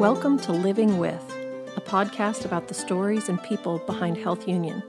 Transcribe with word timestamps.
Welcome 0.00 0.38
to 0.38 0.52
Living 0.52 0.96
With, 0.96 1.22
a 1.76 1.80
podcast 1.82 2.46
about 2.46 2.68
the 2.68 2.72
stories 2.72 3.28
and 3.28 3.40
people 3.42 3.80
behind 3.80 4.16
Health 4.16 4.48
Union. 4.48 4.82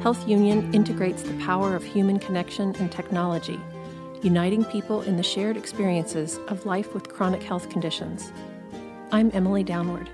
Health 0.00 0.26
Union 0.26 0.72
integrates 0.72 1.22
the 1.22 1.34
power 1.34 1.76
of 1.76 1.84
human 1.84 2.18
connection 2.18 2.74
and 2.76 2.90
technology, 2.90 3.60
uniting 4.22 4.64
people 4.64 5.02
in 5.02 5.18
the 5.18 5.22
shared 5.22 5.58
experiences 5.58 6.38
of 6.48 6.64
life 6.64 6.94
with 6.94 7.10
chronic 7.10 7.42
health 7.42 7.68
conditions. 7.68 8.32
I'm 9.10 9.30
Emily 9.34 9.64
Downward. 9.64 10.08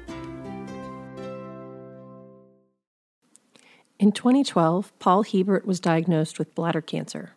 In 4.01 4.11
2012, 4.11 4.99
Paul 4.99 5.23
Hebert 5.23 5.65
was 5.65 5.79
diagnosed 5.79 6.41
with 6.41 6.57
bladder 6.57 6.83
cancer. 6.83 7.35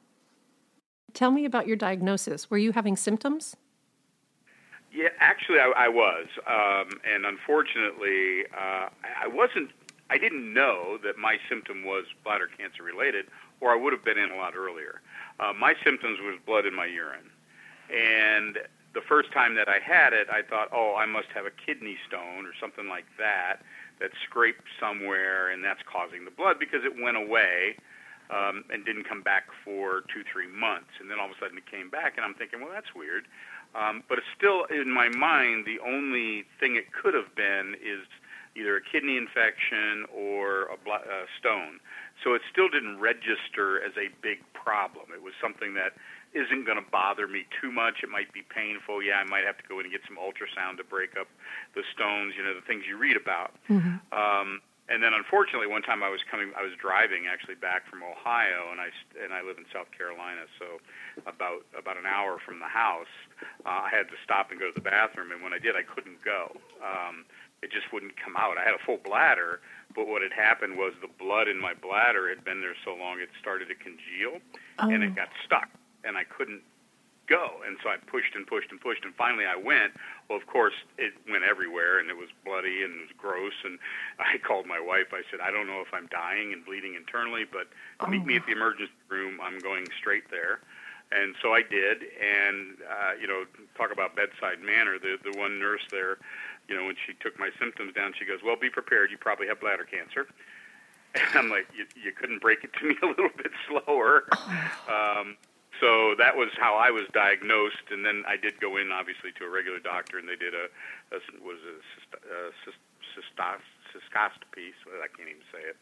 Tell 1.14 1.30
me 1.30 1.46
about 1.46 1.68
your 1.68 1.78
diagnosis. 1.78 2.50
Were 2.50 2.58
you 2.58 2.72
having 2.72 2.98
symptoms? 2.98 3.56
Yeah, 4.94 5.08
actually, 5.20 5.60
I, 5.60 5.72
I 5.78 5.88
was, 5.88 6.28
um, 6.46 7.00
and 7.08 7.26
unfortunately, 7.26 8.44
uh, 8.54 8.90
I 9.24 9.28
wasn't. 9.28 9.72
I 10.10 10.18
didn't 10.18 10.54
know 10.54 10.98
that 11.06 11.18
my 11.18 11.38
symptom 11.48 11.86
was 11.86 12.04
bladder 12.26 12.50
cancer 12.58 12.84
related, 12.84 13.28
or 13.62 13.72
I 13.72 13.78
would 13.78 13.94
have 13.94 14.04
been 14.04 14.18
in 14.18 14.30
a 14.32 14.36
lot 14.36 14.54
earlier. 14.54 15.00
Uh, 15.40 15.54
my 15.58 15.76
symptoms 15.86 16.20
was 16.20 16.38
blood 16.46 16.66
in 16.66 16.76
my 16.76 16.86
urine, 16.86 17.32
and 17.90 18.58
the 18.94 19.00
first 19.08 19.32
time 19.32 19.56
that 19.56 19.70
I 19.70 19.80
had 19.80 20.12
it, 20.12 20.28
I 20.30 20.42
thought, 20.42 20.68
oh, 20.74 20.96
I 21.00 21.06
must 21.06 21.28
have 21.34 21.46
a 21.46 21.52
kidney 21.52 21.98
stone 22.06 22.46
or 22.46 22.52
something 22.60 22.90
like 22.90 23.06
that 23.18 23.64
that 24.02 24.12
scraped 24.28 24.68
somewhere, 24.78 25.50
and 25.50 25.64
that's 25.64 25.80
causing 25.90 26.26
the 26.26 26.32
blood 26.32 26.60
because 26.60 26.84
it 26.84 27.02
went 27.02 27.16
away. 27.16 27.78
Um, 28.32 28.64
and 28.72 28.86
didn't 28.86 29.04
come 29.04 29.22
back 29.22 29.52
for 29.66 30.08
two, 30.08 30.24
three 30.24 30.48
months. 30.48 30.88
And 31.02 31.12
then 31.12 31.20
all 31.20 31.26
of 31.26 31.36
a 31.36 31.40
sudden 31.44 31.58
it 31.58 31.68
came 31.70 31.90
back, 31.90 32.16
and 32.16 32.24
I'm 32.24 32.34
thinking, 32.34 32.62
well, 32.62 32.72
that's 32.72 32.96
weird. 32.96 33.28
Um, 33.74 34.04
but 34.10 34.18
it's 34.18 34.28
still 34.36 34.66
in 34.66 34.92
my 34.92 35.08
mind 35.10 35.66
the 35.66 35.80
only 35.80 36.44
thing 36.60 36.76
it 36.76 36.92
could 36.92 37.14
have 37.14 37.36
been 37.36 37.76
is 37.80 38.04
either 38.56 38.76
a 38.76 38.82
kidney 38.84 39.16
infection 39.16 40.06
or 40.12 40.68
a 40.68 40.78
bl- 40.84 41.00
uh, 41.08 41.26
stone. 41.40 41.80
So 42.24 42.34
it 42.34 42.42
still 42.52 42.68
didn't 42.68 43.00
register 43.00 43.82
as 43.82 43.96
a 43.96 44.12
big 44.22 44.44
problem. 44.54 45.16
It 45.16 45.24
was 45.24 45.34
something 45.42 45.74
that 45.76 45.96
isn't 46.34 46.66
going 46.66 46.78
to 46.78 46.90
bother 46.92 47.28
me 47.28 47.48
too 47.60 47.72
much. 47.72 48.04
It 48.04 48.10
might 48.10 48.32
be 48.32 48.44
painful. 48.44 49.02
Yeah, 49.02 49.24
I 49.24 49.28
might 49.28 49.44
have 49.44 49.58
to 49.58 49.68
go 49.68 49.80
in 49.80 49.88
and 49.88 49.92
get 49.92 50.02
some 50.08 50.20
ultrasound 50.20 50.78
to 50.78 50.84
break 50.84 51.16
up 51.16 51.28
the 51.76 51.84
stones. 51.96 52.36
You 52.38 52.44
know, 52.44 52.54
the 52.54 52.64
things 52.64 52.84
you 52.88 52.98
read 52.98 53.16
about. 53.16 53.56
Mm-hmm. 53.70 54.00
Um, 54.12 54.62
and 54.92 55.02
then 55.02 55.16
unfortunately 55.16 55.68
one 55.68 55.82
time 55.82 56.04
I 56.04 56.10
was 56.10 56.20
coming 56.30 56.52
I 56.58 56.62
was 56.62 56.76
driving 56.76 57.32
actually 57.32 57.56
back 57.56 57.88
from 57.88 58.04
Ohio 58.04 58.72
and 58.72 58.82
I 58.84 58.92
and 59.24 59.32
I 59.32 59.42
live 59.42 59.58
in 59.58 59.66
South 59.72 59.88
Carolina 59.96 60.50
so 60.60 60.84
about 61.24 61.64
about 61.78 61.96
an 61.96 62.06
hour 62.06 62.38
from 62.44 62.60
the 62.60 62.68
house 62.68 63.12
uh, 63.66 63.86
I 63.86 63.90
had 63.90 64.08
to 64.10 64.18
stop 64.24 64.52
and 64.52 64.60
go 64.60 64.68
to 64.68 64.76
the 64.76 64.84
bathroom 64.84 65.32
and 65.32 65.42
when 65.42 65.54
I 65.54 65.60
did 65.60 65.76
I 65.76 65.84
couldn't 65.84 66.24
go 66.24 66.56
um 66.82 67.26
it 67.62 67.72
just 67.72 67.94
wouldn't 67.94 68.18
come 68.18 68.36
out 68.36 68.58
I 68.58 68.64
had 68.64 68.74
a 68.74 68.84
full 68.86 69.00
bladder 69.04 69.62
but 69.94 70.08
what 70.08 70.22
had 70.22 70.34
happened 70.34 70.78
was 70.78 70.94
the 71.02 71.12
blood 71.20 71.48
in 71.48 71.60
my 71.60 71.74
bladder 71.74 72.30
had 72.30 72.44
been 72.44 72.62
there 72.62 72.76
so 72.86 72.96
long 72.96 73.20
it 73.20 73.30
started 73.40 73.68
to 73.70 73.76
congeal 73.76 74.40
oh. 74.80 74.90
and 74.90 75.04
it 75.04 75.16
got 75.16 75.30
stuck 75.46 75.70
and 76.04 76.18
I 76.18 76.24
couldn't 76.24 76.62
go. 77.32 77.64
And 77.66 77.78
so 77.82 77.90
I 77.90 77.96
pushed 77.96 78.36
and 78.36 78.46
pushed 78.46 78.70
and 78.72 78.80
pushed, 78.80 79.06
and 79.06 79.16
finally 79.16 79.46
I 79.46 79.56
went. 79.56 79.96
Well, 80.28 80.38
of 80.38 80.48
course, 80.48 80.76
it 80.98 81.14
went 81.32 81.44
everywhere, 81.48 82.00
and 82.00 82.10
it 82.10 82.18
was 82.18 82.28
bloody 82.44 82.84
and 82.84 82.92
it 83.00 83.02
was 83.08 83.16
gross. 83.18 83.56
And 83.64 83.80
I 84.20 84.38
called 84.38 84.68
my 84.68 84.80
wife. 84.80 85.16
I 85.16 85.24
said, 85.32 85.40
I 85.40 85.50
don't 85.50 85.68
know 85.68 85.80
if 85.80 85.94
I'm 85.94 86.08
dying 86.12 86.52
and 86.52 86.66
bleeding 86.66 86.96
internally, 86.96 87.48
but 87.48 87.72
oh. 88.02 88.08
meet 88.08 88.26
me 88.26 88.36
at 88.36 88.46
the 88.46 88.52
emergency 88.52 88.92
room. 89.08 89.40
I'm 89.42 89.60
going 89.60 89.88
straight 89.98 90.30
there. 90.30 90.60
And 91.12 91.36
so 91.42 91.54
I 91.54 91.62
did, 91.62 92.04
and 92.04 92.78
uh, 92.88 93.12
you 93.20 93.28
know, 93.28 93.44
talk 93.76 93.92
about 93.92 94.16
bedside 94.16 94.64
manner. 94.64 94.98
The 94.98 95.18
the 95.20 95.38
one 95.38 95.60
nurse 95.60 95.84
there, 95.92 96.18
you 96.70 96.76
know, 96.76 96.86
when 96.86 96.96
she 97.06 97.14
took 97.20 97.38
my 97.38 97.50
symptoms 97.60 97.94
down, 97.94 98.14
she 98.18 98.26
goes, 98.26 98.40
"Well, 98.44 98.56
be 98.56 98.70
prepared. 98.70 99.12
You 99.12 99.18
probably 99.18 99.48
have 99.48 99.60
bladder 99.60 99.86
cancer." 99.86 100.28
And 101.14 101.28
I'm 101.36 101.50
like, 101.50 101.68
"You, 101.76 101.84
you 102.02 102.14
couldn't 102.14 102.40
break 102.40 102.64
it 102.64 102.72
to 102.80 102.88
me 102.88 102.96
a 103.04 103.08
little 103.08 103.36
bit 103.36 103.52
slower." 103.68 104.24
Oh. 104.32 105.20
Um, 105.20 105.36
so 105.82 106.14
that 106.16 106.38
was 106.38 106.54
how 106.56 106.78
I 106.78 106.94
was 106.94 107.10
diagnosed, 107.12 107.90
and 107.90 108.06
then 108.06 108.24
I 108.30 108.38
did 108.38 108.62
go 108.62 108.78
in 108.78 108.94
obviously 108.94 109.34
to 109.42 109.44
a 109.44 109.50
regular 109.50 109.80
doctor, 109.80 110.22
and 110.22 110.30
they 110.30 110.38
did 110.38 110.54
a, 110.54 110.70
a 111.12 111.20
was 111.42 111.58
a, 111.66 111.76
a 112.30 112.40
cystoscopy. 113.92 114.78
So 114.86 114.94
I 115.04 115.10
can't 115.10 115.28
even 115.28 115.44
say 115.52 115.66
it. 115.66 115.76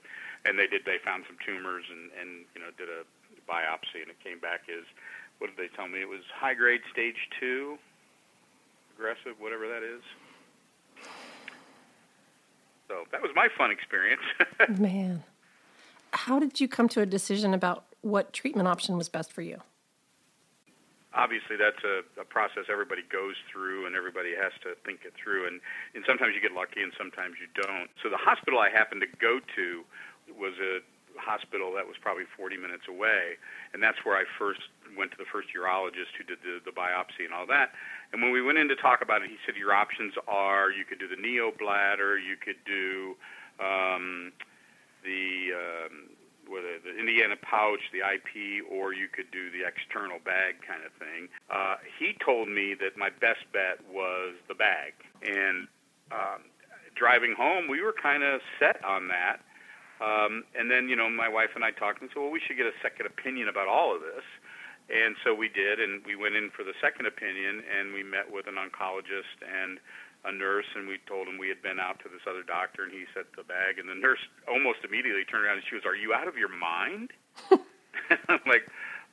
And 0.48 0.58
they 0.58 0.66
did. 0.66 0.88
They 0.88 1.04
found 1.04 1.26
some 1.28 1.36
tumors, 1.44 1.84
and 1.92 2.10
and 2.16 2.48
you 2.56 2.62
know 2.64 2.72
did 2.80 2.88
a 2.88 3.04
biopsy, 3.50 4.02
and 4.02 4.10
it 4.10 4.18
came 4.24 4.40
back 4.40 4.70
as 4.70 4.86
what 5.40 5.48
did 5.48 5.58
they 5.58 5.74
tell 5.76 5.88
me? 5.88 6.02
It 6.02 6.10
was 6.10 6.22
high 6.34 6.54
grade 6.54 6.82
stage 6.92 7.18
two, 7.40 7.78
aggressive, 8.96 9.40
whatever 9.40 9.68
that 9.68 9.84
is. 9.84 10.04
So 12.88 13.06
that 13.12 13.22
was 13.22 13.32
my 13.36 13.48
fun 13.58 13.72
experience. 13.72 14.22
Man, 14.80 15.24
how 16.12 16.40
did 16.40 16.60
you 16.60 16.68
come 16.68 16.90
to 16.90 17.02
a 17.02 17.06
decision 17.06 17.54
about 17.54 17.86
what 18.02 18.34
treatment 18.34 18.68
option 18.68 18.98
was 18.98 19.10
best 19.10 19.32
for 19.32 19.42
you? 19.42 19.62
obviously 21.14 21.58
that's 21.58 21.82
a, 21.82 22.06
a 22.22 22.26
process 22.26 22.70
everybody 22.70 23.02
goes 23.10 23.34
through 23.50 23.86
and 23.86 23.96
everybody 23.96 24.38
has 24.38 24.54
to 24.62 24.78
think 24.86 25.02
it 25.06 25.14
through 25.18 25.48
and, 25.48 25.60
and 25.96 26.04
sometimes 26.06 26.38
you 26.38 26.42
get 26.42 26.54
lucky 26.54 26.82
and 26.86 26.94
sometimes 26.98 27.36
you 27.42 27.50
don't 27.58 27.90
so 28.04 28.10
the 28.10 28.20
hospital 28.20 28.60
i 28.60 28.70
happened 28.70 29.02
to 29.02 29.10
go 29.18 29.42
to 29.56 29.82
was 30.38 30.54
a 30.62 30.86
hospital 31.20 31.74
that 31.76 31.86
was 31.86 31.96
probably 32.02 32.26
40 32.38 32.58
minutes 32.58 32.88
away 32.90 33.38
and 33.74 33.84
that's 33.84 34.00
where 34.04 34.18
i 34.18 34.24
first 34.40 34.62
went 34.98 35.12
to 35.12 35.18
the 35.18 35.30
first 35.32 35.50
urologist 35.54 36.16
who 36.18 36.24
did 36.24 36.40
the, 36.42 36.60
the 36.66 36.74
biopsy 36.74 37.24
and 37.26 37.34
all 37.34 37.46
that 37.46 37.72
and 38.12 38.22
when 38.22 38.32
we 38.32 38.42
went 38.42 38.58
in 38.58 38.68
to 38.68 38.76
talk 38.76 39.02
about 39.02 39.22
it 39.22 39.30
he 39.30 39.38
said 39.46 39.56
your 39.56 39.74
options 39.74 40.14
are 40.28 40.72
you 40.72 40.84
could 40.86 41.00
do 41.00 41.08
the 41.08 41.20
neobladder 41.20 42.18
you 42.18 42.36
could 42.40 42.58
do 42.66 43.16
um, 43.60 44.32
the 45.04 45.52
um, 45.54 46.10
with 46.50 46.64
the 46.84 46.98
Indiana 46.98 47.36
pouch, 47.38 47.80
the 47.94 48.00
IP, 48.00 48.66
or 48.70 48.94
you 48.94 49.08
could 49.08 49.30
do 49.32 49.52
the 49.52 49.66
external 49.66 50.18
bag 50.26 50.56
kind 50.66 50.82
of 50.84 50.92
thing. 50.98 51.30
Uh, 51.50 51.76
he 52.00 52.18
told 52.26 52.50
me 52.50 52.74
that 52.74 52.98
my 52.98 53.10
best 53.10 53.46
bet 53.54 53.78
was 53.94 54.34
the 54.48 54.56
bag. 54.56 54.98
And 55.22 55.68
um, 56.12 56.50
driving 56.96 57.36
home, 57.38 57.70
we 57.70 57.82
were 57.82 57.94
kind 57.94 58.24
of 58.24 58.42
set 58.58 58.84
on 58.84 59.08
that. 59.10 59.46
Um, 60.00 60.44
and 60.56 60.72
then, 60.72 60.88
you 60.88 60.96
know, 60.96 61.10
my 61.10 61.28
wife 61.28 61.52
and 61.56 61.64
I 61.64 61.72
talked 61.72 62.02
and 62.02 62.10
said, 62.14 62.20
well, 62.20 62.32
we 62.32 62.40
should 62.40 62.58
get 62.58 62.66
a 62.66 62.76
second 62.82 63.06
opinion 63.06 63.48
about 63.48 63.68
all 63.68 63.96
of 63.96 64.02
this. 64.02 64.24
And 64.90 65.16
so 65.24 65.36
we 65.36 65.50
did, 65.50 65.80
and 65.80 66.02
we 66.06 66.16
went 66.16 66.34
in 66.34 66.50
for 66.50 66.64
the 66.64 66.74
second 66.82 67.06
opinion, 67.06 67.62
and 67.62 67.94
we 67.94 68.02
met 68.02 68.32
with 68.32 68.48
an 68.48 68.56
oncologist 68.58 69.38
and 69.46 69.78
a 70.26 70.32
nurse 70.32 70.66
and 70.76 70.88
we 70.88 71.00
told 71.08 71.28
him 71.28 71.38
we 71.38 71.48
had 71.48 71.62
been 71.62 71.80
out 71.80 72.00
to 72.04 72.10
this 72.12 72.20
other 72.28 72.44
doctor 72.44 72.84
and 72.84 72.92
he 72.92 73.06
said 73.14 73.24
the 73.38 73.44
bag 73.44 73.80
and 73.80 73.88
the 73.88 73.96
nurse 73.96 74.20
almost 74.52 74.80
immediately 74.84 75.24
turned 75.24 75.46
around 75.46 75.64
and 75.64 75.64
she 75.64 75.76
goes, 75.76 75.88
Are 75.88 75.96
you 75.96 76.12
out 76.14 76.28
of 76.28 76.36
your 76.36 76.52
mind? 76.52 77.16
I'm 78.28 78.44
like, 78.44 78.68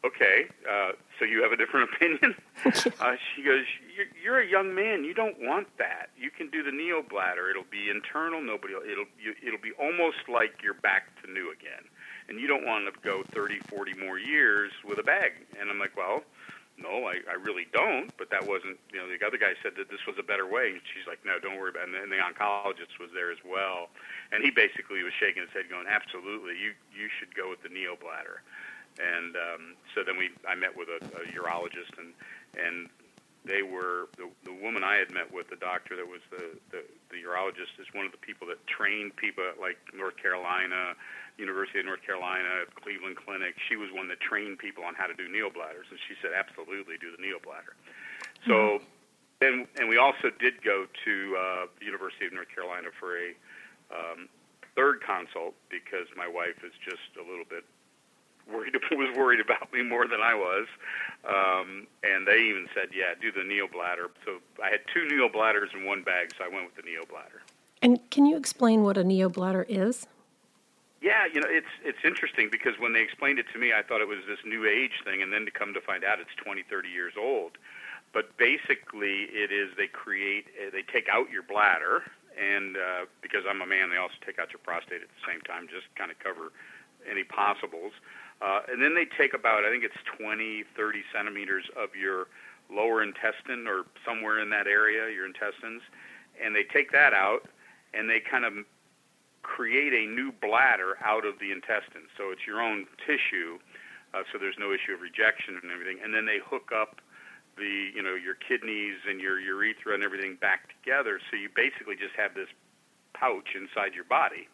Okay, 0.06 0.46
uh, 0.70 0.92
so 1.18 1.24
you 1.24 1.42
have 1.42 1.50
a 1.50 1.56
different 1.56 1.90
opinion? 1.94 2.36
uh, 3.00 3.16
she 3.34 3.42
goes, 3.42 3.66
you're, 3.90 4.06
you're 4.22 4.40
a 4.40 4.46
young 4.46 4.72
man. 4.72 5.02
You 5.02 5.14
don't 5.14 5.34
want 5.40 5.66
that. 5.78 6.10
You 6.16 6.30
can 6.30 6.48
do 6.48 6.62
the 6.62 6.70
neobladder. 6.70 7.50
It'll 7.50 7.66
be 7.70 7.90
internal. 7.90 8.40
Nobody. 8.40 8.74
It'll 8.74 9.10
you, 9.18 9.34
it'll 9.42 9.60
be 9.60 9.72
almost 9.80 10.30
like 10.30 10.62
you're 10.62 10.78
back 10.78 11.10
to 11.22 11.30
new 11.30 11.50
again, 11.50 11.90
and 12.28 12.38
you 12.38 12.46
don't 12.46 12.64
want 12.64 12.86
to 12.86 12.94
go 13.02 13.24
30, 13.34 13.58
40 13.66 13.94
more 13.94 14.18
years 14.18 14.70
with 14.86 14.98
a 14.98 15.02
bag. 15.02 15.32
And 15.58 15.70
I'm 15.70 15.80
like, 15.80 15.96
well, 15.96 16.22
no, 16.78 17.08
I, 17.10 17.24
I 17.26 17.34
really 17.40 17.66
don't. 17.72 18.14
But 18.14 18.30
that 18.30 18.46
wasn't, 18.46 18.78
you 18.92 19.00
know, 19.00 19.10
the 19.10 19.18
other 19.26 19.38
guy 19.38 19.58
said 19.58 19.74
that 19.74 19.90
this 19.90 20.06
was 20.06 20.16
a 20.20 20.26
better 20.26 20.46
way. 20.46 20.76
And 20.76 20.80
she's 20.86 21.08
like, 21.08 21.24
no, 21.26 21.40
don't 21.42 21.58
worry 21.58 21.74
about 21.74 21.88
it. 21.88 21.98
And 21.98 22.12
the 22.12 22.22
oncologist 22.22 23.00
was 23.00 23.10
there 23.10 23.32
as 23.32 23.42
well. 23.42 23.88
And 24.30 24.44
he 24.44 24.52
basically 24.52 25.02
was 25.02 25.16
shaking 25.18 25.42
his 25.42 25.50
head 25.50 25.66
going, 25.66 25.88
absolutely, 25.88 26.54
you, 26.60 26.76
you 26.94 27.08
should 27.18 27.34
go 27.34 27.50
with 27.50 27.64
the 27.64 27.72
neobladder. 27.72 28.44
And 28.98 29.36
um, 29.36 29.62
so 29.94 30.02
then 30.04 30.16
we, 30.16 30.30
I 30.48 30.54
met 30.54 30.76
with 30.76 30.88
a, 30.88 31.04
a 31.04 31.24
urologist 31.36 31.98
and, 31.98 32.12
and 32.56 32.88
they 33.46 33.62
were 33.62 34.10
the, 34.18 34.28
the 34.44 34.52
woman 34.52 34.82
I 34.82 34.96
had 34.96 35.10
met 35.14 35.32
with, 35.32 35.48
the 35.48 35.56
doctor 35.56 35.94
that 35.96 36.06
was 36.06 36.20
the, 36.30 36.58
the 36.74 36.82
the 37.10 37.22
urologist, 37.22 37.78
is 37.78 37.86
one 37.94 38.04
of 38.04 38.12
the 38.12 38.18
people 38.18 38.46
that 38.48 38.58
trained 38.66 39.14
people 39.14 39.46
at 39.46 39.62
like 39.62 39.78
North 39.94 40.18
Carolina, 40.18 40.98
University 41.38 41.78
of 41.78 41.86
North 41.86 42.02
Carolina, 42.02 42.66
Cleveland 42.74 43.16
Clinic. 43.16 43.54
She 43.70 43.76
was 43.76 43.88
one 43.94 44.08
that 44.08 44.20
trained 44.20 44.58
people 44.58 44.82
on 44.82 44.94
how 44.94 45.06
to 45.06 45.14
do 45.14 45.30
neobladders, 45.30 45.86
and 45.88 45.98
she 46.10 46.18
said 46.20 46.34
absolutely 46.34 46.98
do 46.98 47.14
the 47.14 47.22
neobladder. 47.22 47.78
So, 48.44 48.82
mm-hmm. 48.82 49.46
and 49.46 49.56
and 49.78 49.88
we 49.88 49.96
also 49.96 50.34
did 50.38 50.60
go 50.62 50.86
to 51.06 51.14
uh, 51.38 51.66
the 51.78 51.86
University 51.86 52.26
of 52.26 52.34
North 52.34 52.50
Carolina 52.50 52.90
for 52.98 53.14
a 53.14 53.30
um, 53.94 54.28
third 54.74 55.00
consult 55.00 55.54
because 55.70 56.10
my 56.18 56.26
wife 56.26 56.66
is 56.66 56.74
just 56.82 57.14
a 57.14 57.22
little 57.22 57.46
bit 57.48 57.64
worried 58.50 58.74
was 58.92 59.16
worried 59.16 59.40
about 59.40 59.72
me 59.72 59.82
more 59.82 60.06
than 60.06 60.20
I 60.20 60.34
was, 60.34 60.66
um, 61.28 61.86
and 62.02 62.26
they 62.26 62.38
even 62.42 62.68
said, 62.74 62.90
"Yeah, 62.94 63.14
do 63.20 63.32
the 63.32 63.40
neobladder." 63.40 64.08
So 64.24 64.38
I 64.62 64.70
had 64.70 64.80
two 64.92 65.06
neobladders 65.10 65.74
in 65.74 65.84
one 65.84 66.02
bag, 66.02 66.32
so 66.36 66.44
I 66.44 66.48
went 66.48 66.66
with 66.66 66.76
the 66.76 66.82
neobladder. 66.82 67.40
And 67.82 67.98
can 68.10 68.26
you 68.26 68.36
explain 68.36 68.82
what 68.82 68.96
a 68.96 69.04
neobladder 69.04 69.66
is? 69.68 70.06
Yeah, 71.02 71.26
you 71.26 71.40
know, 71.40 71.48
it's 71.48 71.70
it's 71.84 71.98
interesting 72.04 72.48
because 72.50 72.78
when 72.78 72.92
they 72.92 73.02
explained 73.02 73.38
it 73.38 73.46
to 73.52 73.58
me, 73.58 73.72
I 73.72 73.82
thought 73.82 74.00
it 74.00 74.08
was 74.08 74.18
this 74.26 74.40
new 74.44 74.66
age 74.66 75.02
thing, 75.04 75.22
and 75.22 75.32
then 75.32 75.44
to 75.44 75.50
come 75.50 75.74
to 75.74 75.80
find 75.80 76.04
out, 76.04 76.20
it's 76.20 76.34
20, 76.42 76.62
30 76.68 76.88
years 76.88 77.12
old. 77.18 77.58
but 78.12 78.36
basically, 78.38 79.28
it 79.28 79.52
is 79.52 79.76
they 79.76 79.88
create, 79.88 80.46
uh, 80.56 80.70
they 80.72 80.80
take 80.80 81.06
out 81.12 81.28
your 81.30 81.42
bladder, 81.42 82.02
and 82.32 82.76
uh, 82.76 83.04
because 83.20 83.44
I'm 83.48 83.60
a 83.60 83.66
man, 83.66 83.90
they 83.90 83.98
also 83.98 84.16
take 84.24 84.38
out 84.38 84.52
your 84.52 84.60
prostate 84.64 85.02
at 85.02 85.08
the 85.08 85.22
same 85.28 85.40
time, 85.42 85.68
just 85.68 85.84
kind 85.96 86.10
of 86.10 86.18
cover 86.18 86.50
any 87.04 87.24
possibles. 87.24 87.92
Uh, 88.42 88.60
and 88.68 88.82
then 88.82 88.94
they 88.94 89.06
take 89.16 89.32
about, 89.32 89.64
I 89.64 89.70
think 89.70 89.84
it's 89.84 89.96
20, 90.18 90.64
30 90.76 91.02
centimeters 91.14 91.64
of 91.76 91.90
your 91.96 92.28
lower 92.70 93.02
intestine 93.02 93.66
or 93.66 93.84
somewhere 94.04 94.40
in 94.40 94.50
that 94.50 94.66
area, 94.66 95.12
your 95.12 95.24
intestines, 95.24 95.82
and 96.42 96.54
they 96.54 96.64
take 96.64 96.92
that 96.92 97.14
out 97.14 97.48
and 97.94 98.10
they 98.10 98.20
kind 98.20 98.44
of 98.44 98.52
create 99.42 99.94
a 99.94 100.10
new 100.10 100.32
bladder 100.32 100.98
out 101.04 101.24
of 101.24 101.38
the 101.38 101.52
intestines. 101.52 102.10
So 102.18 102.30
it's 102.30 102.46
your 102.46 102.60
own 102.60 102.86
tissue, 103.06 103.58
uh, 104.12 104.22
so 104.32 104.38
there's 104.38 104.58
no 104.58 104.72
issue 104.72 104.92
of 104.92 105.00
rejection 105.00 105.58
and 105.62 105.70
everything. 105.70 105.98
And 106.02 106.12
then 106.12 106.26
they 106.26 106.38
hook 106.44 106.70
up 106.74 107.00
the, 107.56 107.88
you 107.94 108.02
know, 108.02 108.14
your 108.14 108.34
kidneys 108.34 109.00
and 109.08 109.20
your 109.20 109.40
urethra 109.40 109.94
and 109.94 110.02
everything 110.02 110.36
back 110.36 110.68
together. 110.76 111.20
So 111.30 111.36
you 111.38 111.48
basically 111.54 111.96
just 111.96 112.12
have 112.16 112.34
this 112.34 112.48
pouch 113.14 113.56
inside 113.56 113.94
your 113.94 114.04
body 114.04 114.48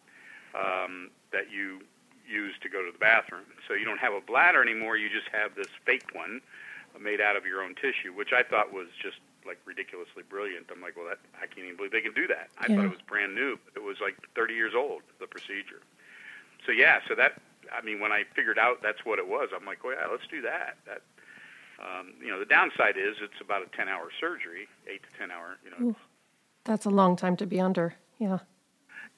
um, 0.55 1.11
that 1.33 1.51
you 1.51 1.83
use 2.29 2.55
to 2.63 2.69
go 2.69 2.85
to 2.85 2.93
the 2.93 2.99
bathroom. 2.99 3.45
So 3.69 3.75
you 3.75 3.85
don't 3.85 3.99
have 3.99 4.13
a 4.13 4.21
bladder 4.21 4.63
anymore. 4.63 4.97
You 4.97 5.09
just 5.09 5.29
have 5.33 5.55
this 5.55 5.69
fake 5.85 6.15
one 6.15 6.41
made 7.01 7.21
out 7.21 7.37
of 7.37 7.47
your 7.47 7.63
own 7.63 7.75
tissue, 7.75 8.13
which 8.13 8.33
I 8.33 8.43
thought 8.43 8.73
was 8.73 8.89
just 9.01 9.17
like 9.47 9.59
ridiculously 9.65 10.23
brilliant. 10.29 10.67
I'm 10.71 10.81
like, 10.81 10.97
well, 10.97 11.07
that 11.09 11.19
I 11.37 11.47
can't 11.47 11.67
even 11.67 11.77
believe 11.77 11.93
they 11.93 12.01
can 12.01 12.15
do 12.15 12.27
that. 12.29 12.49
I 12.59 12.69
yeah. 12.69 12.77
thought 12.77 12.85
it 12.85 12.91
was 12.91 13.03
brand 13.07 13.35
new. 13.35 13.59
It 13.75 13.83
was 13.83 13.97
like 14.01 14.17
30 14.35 14.55
years 14.55 14.73
old, 14.77 15.03
the 15.21 15.27
procedure. 15.27 15.83
So 16.67 16.73
yeah, 16.73 17.01
so 17.09 17.15
that 17.17 17.41
I 17.73 17.83
mean, 17.83 18.01
when 18.01 18.13
I 18.13 18.25
figured 18.35 18.59
out 18.59 18.83
that's 18.83 19.05
what 19.05 19.19
it 19.19 19.27
was, 19.27 19.49
I'm 19.55 19.65
like, 19.65 19.83
well, 19.85 19.95
yeah, 19.95 20.07
let's 20.11 20.27
do 20.31 20.43
that. 20.43 20.77
That 20.87 21.03
um, 21.81 22.13
you 22.21 22.31
know, 22.31 22.39
the 22.39 22.47
downside 22.47 22.97
is 22.97 23.17
it's 23.21 23.41
about 23.41 23.63
a 23.63 23.77
10 23.77 23.89
hour 23.89 24.09
surgery, 24.21 24.69
eight 24.87 25.03
to 25.03 25.19
10 25.19 25.31
hour. 25.31 25.59
You 25.65 25.71
know, 25.71 25.91
Ooh, 25.91 25.97
that's 26.65 26.87
a 26.87 26.91
long 26.91 27.17
time 27.17 27.37
to 27.37 27.47
be 27.47 27.61
under. 27.61 27.95
Yeah. 28.19 28.39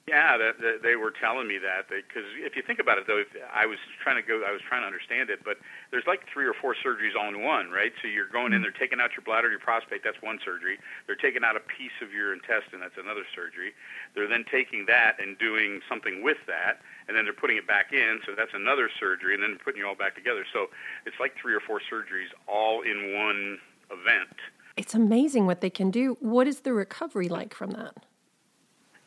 Yeah, 0.05 0.37
that, 0.37 0.61
that 0.61 0.85
they 0.85 0.93
were 0.93 1.09
telling 1.09 1.49
me 1.49 1.57
that 1.57 1.89
because 1.89 2.29
if 2.37 2.53
you 2.53 2.61
think 2.61 2.77
about 2.77 3.01
it, 3.01 3.09
though, 3.09 3.17
if 3.17 3.33
I 3.49 3.65
was 3.65 3.81
trying 4.05 4.21
to 4.21 4.21
go, 4.21 4.45
I 4.45 4.53
was 4.53 4.61
trying 4.61 4.85
to 4.85 4.85
understand 4.85 5.33
it, 5.33 5.41
but 5.41 5.57
there's 5.89 6.05
like 6.05 6.29
three 6.29 6.45
or 6.45 6.53
four 6.53 6.77
surgeries 6.77 7.17
all 7.17 7.25
in 7.25 7.41
one, 7.41 7.73
right? 7.73 7.89
So 8.03 8.07
you're 8.07 8.29
going 8.29 8.53
in, 8.53 8.61
mm-hmm. 8.61 8.69
they're 8.69 8.77
taking 8.77 9.01
out 9.01 9.17
your 9.17 9.25
bladder, 9.25 9.49
your 9.49 9.57
prostate, 9.57 10.05
that's 10.05 10.21
one 10.21 10.37
surgery. 10.45 10.77
They're 11.09 11.17
taking 11.17 11.41
out 11.41 11.57
a 11.57 11.59
piece 11.59 11.97
of 12.05 12.13
your 12.13 12.37
intestine, 12.37 12.85
that's 12.85 13.01
another 13.01 13.25
surgery. 13.33 13.73
They're 14.13 14.29
then 14.29 14.45
taking 14.45 14.85
that 14.85 15.17
and 15.17 15.41
doing 15.41 15.81
something 15.89 16.21
with 16.21 16.37
that, 16.45 16.85
and 17.09 17.17
then 17.17 17.25
they're 17.25 17.33
putting 17.33 17.57
it 17.57 17.65
back 17.65 17.89
in, 17.89 18.21
so 18.29 18.37
that's 18.37 18.53
another 18.53 18.93
surgery, 19.01 19.33
and 19.33 19.41
then 19.41 19.57
putting 19.57 19.81
you 19.81 19.89
all 19.89 19.97
back 19.97 20.13
together. 20.13 20.45
So 20.53 20.69
it's 21.09 21.17
like 21.17 21.33
three 21.41 21.57
or 21.57 21.65
four 21.65 21.81
surgeries 21.81 22.29
all 22.45 22.85
in 22.85 23.17
one 23.17 23.57
event. 23.89 24.37
It's 24.77 24.93
amazing 24.93 25.49
what 25.49 25.61
they 25.61 25.73
can 25.73 25.89
do. 25.89 26.15
What 26.21 26.45
is 26.45 26.61
the 26.61 26.73
recovery 26.73 27.27
like 27.27 27.55
from 27.55 27.71
that? 27.71 28.05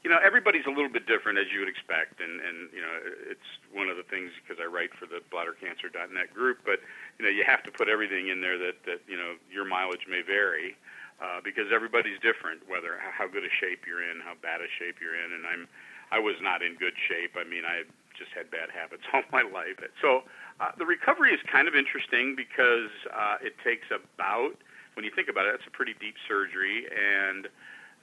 You 0.04 0.10
know, 0.10 0.18
everybody's 0.22 0.66
a 0.66 0.70
little 0.70 0.88
bit 0.88 1.06
different 1.06 1.38
as 1.38 1.50
you 1.52 1.58
would 1.60 1.68
expect, 1.68 2.20
and 2.20 2.40
and 2.40 2.70
you 2.70 2.80
know, 2.80 2.94
it's 3.26 3.48
one 3.74 3.88
of 3.88 3.96
the 3.96 4.06
things 4.06 4.30
because 4.38 4.62
I 4.62 4.66
write 4.66 4.94
for 4.94 5.06
the 5.06 5.18
BladderCancer.net 5.30 6.32
group. 6.32 6.62
But 6.64 6.78
you 7.18 7.26
know, 7.26 7.30
you 7.30 7.42
have 7.44 7.62
to 7.64 7.72
put 7.72 7.88
everything 7.88 8.28
in 8.28 8.40
there 8.40 8.58
that 8.58 8.78
that 8.86 9.00
you 9.10 9.16
know 9.16 9.34
your 9.50 9.66
mileage 9.66 10.06
may 10.08 10.22
vary 10.22 10.78
uh, 11.18 11.42
because 11.42 11.74
everybody's 11.74 12.18
different. 12.22 12.62
Whether 12.70 12.94
how 12.98 13.26
good 13.26 13.42
a 13.42 13.52
shape 13.58 13.86
you're 13.86 14.02
in, 14.02 14.22
how 14.22 14.38
bad 14.38 14.62
a 14.62 14.70
shape 14.78 15.02
you're 15.02 15.18
in, 15.18 15.34
and 15.34 15.42
I'm 15.46 15.66
I 16.14 16.18
was 16.22 16.38
not 16.40 16.62
in 16.62 16.78
good 16.78 16.94
shape. 17.10 17.34
I 17.34 17.42
mean, 17.42 17.66
I 17.66 17.82
just 18.14 18.30
had 18.34 18.50
bad 18.50 18.70
habits 18.70 19.02
all 19.12 19.26
my 19.34 19.42
life. 19.42 19.82
So 20.00 20.22
uh, 20.60 20.72
the 20.78 20.86
recovery 20.86 21.34
is 21.34 21.40
kind 21.50 21.66
of 21.66 21.74
interesting 21.74 22.34
because 22.38 22.90
uh, 23.10 23.42
it 23.42 23.54
takes 23.62 23.90
about 23.90 24.54
when 24.94 25.04
you 25.04 25.12
think 25.14 25.28
about 25.28 25.46
it, 25.46 25.54
that's 25.54 25.66
a 25.66 25.70
pretty 25.70 25.94
deep 26.00 26.18
surgery, 26.26 26.86
and 26.90 27.46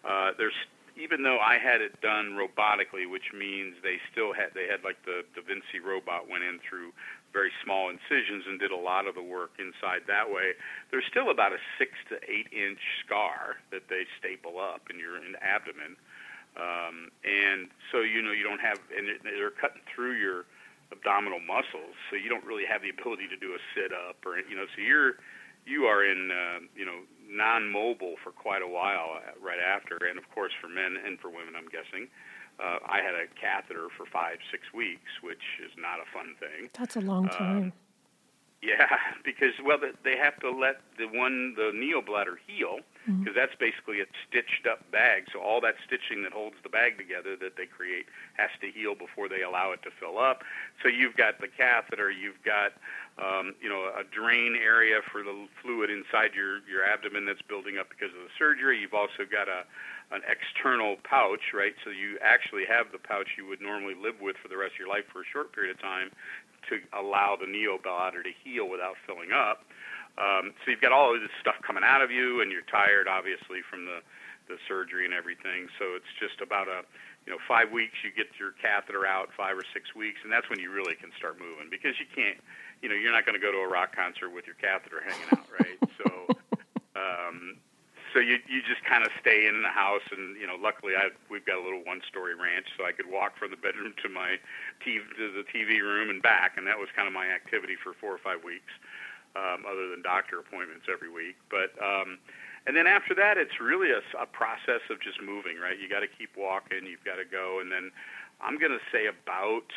uh, 0.07 0.31
there's 0.37 0.55
even 0.95 1.23
though 1.23 1.39
I 1.39 1.57
had 1.59 1.81
it 1.81 1.99
done 2.01 2.39
robotically, 2.39 3.09
which 3.09 3.35
means 3.35 3.75
they 3.83 3.99
still 4.11 4.33
had 4.33 4.55
they 4.55 4.67
had 4.67 4.83
like 4.83 4.97
the 5.03 5.27
Da 5.35 5.43
Vinci 5.43 5.83
robot 5.83 6.29
went 6.29 6.43
in 6.43 6.59
through 6.63 6.95
very 7.35 7.51
small 7.63 7.91
incisions 7.91 8.47
and 8.47 8.59
did 8.59 8.71
a 8.71 8.79
lot 8.79 9.07
of 9.07 9.15
the 9.15 9.23
work 9.23 9.51
inside 9.59 10.07
that 10.07 10.31
way. 10.31 10.55
There's 10.91 11.03
still 11.11 11.29
about 11.31 11.51
a 11.51 11.59
six 11.77 11.91
to 12.09 12.15
eight 12.23 12.47
inch 12.55 12.79
scar 13.03 13.59
that 13.71 13.91
they 13.91 14.07
staple 14.19 14.55
up 14.59 14.87
in 14.89 14.97
your 14.97 15.19
in 15.19 15.35
abdomen, 15.43 15.99
um, 16.55 17.11
and 17.27 17.67
so 17.91 17.99
you 17.99 18.21
know 18.23 18.31
you 18.31 18.43
don't 18.43 18.63
have 18.63 18.79
and 18.95 19.07
they're 19.23 19.51
cutting 19.51 19.83
through 19.93 20.15
your 20.15 20.47
abdominal 20.95 21.43
muscles, 21.43 21.97
so 22.09 22.15
you 22.15 22.29
don't 22.29 22.45
really 22.45 22.65
have 22.65 22.81
the 22.81 22.89
ability 22.89 23.27
to 23.27 23.35
do 23.35 23.51
a 23.51 23.59
sit 23.75 23.91
up 23.91 24.23
or 24.25 24.39
you 24.39 24.55
know 24.55 24.65
so 24.75 24.81
you're 24.81 25.19
you 25.65 25.85
are 25.85 26.05
in 26.05 26.31
uh, 26.31 26.59
you 26.77 26.85
know 26.85 27.03
non-mobile 27.29 28.15
for 28.23 28.31
quite 28.31 28.61
a 28.61 28.67
while 28.67 29.17
uh, 29.17 29.31
right 29.41 29.59
after, 29.59 29.97
and 30.09 30.17
of 30.17 30.29
course 30.33 30.51
for 30.61 30.67
men 30.67 30.97
and 31.05 31.19
for 31.19 31.29
women, 31.29 31.55
I'm 31.57 31.67
guessing. 31.67 32.07
Uh, 32.59 32.79
I 32.87 33.01
had 33.03 33.15
a 33.15 33.27
catheter 33.39 33.87
for 33.97 34.05
five, 34.05 34.37
six 34.49 34.63
weeks, 34.73 35.11
which 35.21 35.43
is 35.63 35.71
not 35.77 35.99
a 35.99 36.07
fun 36.13 36.35
thing. 36.39 36.69
That's 36.73 36.95
a 36.95 37.01
long 37.01 37.27
uh, 37.27 37.37
time. 37.37 37.73
Yeah, 38.61 38.87
because 39.25 39.53
well, 39.63 39.77
they 40.03 40.17
have 40.17 40.39
to 40.39 40.51
let 40.51 40.81
the 40.97 41.07
one 41.07 41.55
the 41.55 41.71
neobladder 41.73 42.35
heal 42.45 42.79
because 43.05 43.21
mm-hmm. 43.21 43.35
that's 43.35 43.53
basically 43.59 44.01
a 44.01 44.05
stitched 44.27 44.65
up 44.65 44.79
bag. 44.91 45.25
So 45.31 45.39
all 45.39 45.61
that 45.61 45.75
stitching 45.85 46.23
that 46.23 46.33
holds 46.33 46.55
the 46.63 46.69
bag 46.69 46.97
together 46.97 47.35
that 47.37 47.55
they 47.55 47.67
create 47.67 48.05
has 48.33 48.49
to 48.61 48.71
heal 48.71 48.95
before 48.95 49.29
they 49.29 49.43
allow 49.43 49.71
it 49.71 49.83
to 49.83 49.91
fill 49.91 50.17
up. 50.17 50.41
So 50.81 50.89
you've 50.89 51.15
got 51.15 51.39
the 51.39 51.47
catheter, 51.47 52.09
you've 52.09 52.41
got 52.41 52.73
um, 53.21 53.53
you 53.61 53.69
know 53.69 53.91
a 53.93 54.03
drain 54.03 54.57
area 54.57 55.01
for 55.11 55.21
the 55.21 55.47
fluid 55.61 55.89
inside 55.89 56.33
your 56.33 56.65
your 56.65 56.83
abdomen 56.83 57.25
that's 57.25 57.43
building 57.43 57.77
up 57.77 57.89
because 57.89 58.09
of 58.15 58.23
the 58.25 58.33
surgery. 58.37 58.79
You've 58.79 58.97
also 58.97 59.29
got 59.29 59.47
a 59.47 59.63
an 60.11 60.21
external 60.29 60.97
pouch, 61.03 61.49
right? 61.53 61.73
So 61.83 61.89
you 61.89 62.17
actually 62.21 62.65
have 62.69 62.91
the 62.91 62.99
pouch 62.99 63.37
you 63.37 63.47
would 63.47 63.61
normally 63.61 63.95
live 63.95 64.21
with 64.21 64.37
for 64.37 64.47
the 64.47 64.57
rest 64.57 64.73
of 64.73 64.79
your 64.85 64.89
life 64.89 65.05
for 65.11 65.21
a 65.21 65.25
short 65.25 65.53
period 65.53 65.73
of 65.73 65.81
time 65.81 66.11
to 66.69 66.79
allow 66.93 67.35
the 67.35 67.45
neobladder 67.45 68.23
to 68.23 68.33
heal 68.43 68.67
without 68.69 68.95
filling 69.05 69.31
up. 69.31 69.65
Um, 70.17 70.55
so 70.63 70.71
you've 70.71 70.81
got 70.81 70.91
all 70.91 71.13
of 71.13 71.19
this 71.19 71.33
stuff 71.41 71.55
coming 71.65 71.83
out 71.83 72.01
of 72.01 72.09
you, 72.11 72.39
and 72.39 72.51
you're 72.51 72.67
tired, 72.67 73.07
obviously, 73.07 73.61
from 73.69 73.85
the 73.85 73.99
the 74.45 74.61
surgery 74.69 75.05
and 75.05 75.13
everything. 75.13 75.65
So 75.81 75.97
it's 75.97 76.11
just 76.21 76.37
about 76.39 76.69
a 76.69 76.85
you 77.25 77.33
know 77.33 77.41
five 77.47 77.71
weeks. 77.71 77.99
You 78.05 78.13
get 78.15 78.29
your 78.39 78.53
catheter 78.61 79.05
out, 79.05 79.29
five 79.35 79.57
or 79.57 79.65
six 79.73 79.93
weeks, 79.95 80.21
and 80.23 80.31
that's 80.31 80.47
when 80.49 80.59
you 80.59 80.71
really 80.71 80.95
can 80.95 81.11
start 81.17 81.39
moving 81.39 81.67
because 81.69 81.99
you 81.99 82.05
can't. 82.13 82.37
You 82.81 82.89
know, 82.89 82.95
you're 82.95 83.11
not 83.11 83.25
going 83.25 83.39
to 83.39 83.41
go 83.41 83.51
to 83.51 83.59
a 83.65 83.67
rock 83.67 83.95
concert 83.95 84.29
with 84.29 84.45
your 84.45 84.55
catheter 84.55 85.01
hanging 85.01 85.29
out, 85.33 85.47
right? 85.59 85.79
so. 85.97 86.27
Um, 86.95 87.57
so 88.15 88.23
you 88.23 88.39
you 88.47 88.63
just 88.63 88.79
kind 88.87 89.03
of 89.03 89.11
stay 89.19 89.43
in 89.43 89.59
the 89.59 89.67
house, 89.69 90.07
and 90.07 90.39
you 90.39 90.47
know, 90.47 90.55
luckily 90.55 90.95
I 90.95 91.11
we've 91.27 91.45
got 91.45 91.59
a 91.59 91.63
little 91.63 91.83
one-story 91.83 92.31
ranch, 92.33 92.71
so 92.79 92.87
I 92.87 92.95
could 92.95 93.11
walk 93.11 93.35
from 93.35 93.51
the 93.51 93.59
bedroom 93.59 93.91
to 94.01 94.07
my 94.07 94.39
TV 94.79 95.03
to 95.19 95.35
the 95.35 95.43
TV 95.51 95.83
room 95.83 96.09
and 96.09 96.23
back, 96.23 96.55
and 96.55 96.65
that 96.65 96.79
was 96.79 96.87
kind 96.95 97.11
of 97.11 97.13
my 97.13 97.27
activity 97.27 97.75
for 97.75 97.91
four 97.99 98.15
or 98.15 98.21
five 98.23 98.39
weeks, 98.47 98.71
um, 99.35 99.67
other 99.67 99.91
than 99.91 99.99
doctor 99.99 100.39
appointments 100.39 100.87
every 100.87 101.11
week. 101.11 101.35
But 101.51 101.75
um, 101.83 102.17
and 102.63 102.71
then 102.71 102.87
after 102.87 103.11
that, 103.19 103.35
it's 103.35 103.59
really 103.59 103.91
a, 103.91 103.99
a 104.15 104.25
process 104.25 104.81
of 104.87 105.03
just 105.03 105.19
moving, 105.19 105.59
right? 105.59 105.75
You 105.75 105.91
got 105.91 106.07
to 106.07 106.09
keep 106.09 106.39
walking, 106.39 106.87
you've 106.87 107.03
got 107.03 107.19
to 107.19 107.27
go, 107.27 107.59
and 107.59 107.67
then 107.67 107.91
I'm 108.39 108.55
to 108.71 108.79
say 108.95 109.11
about 109.11 109.67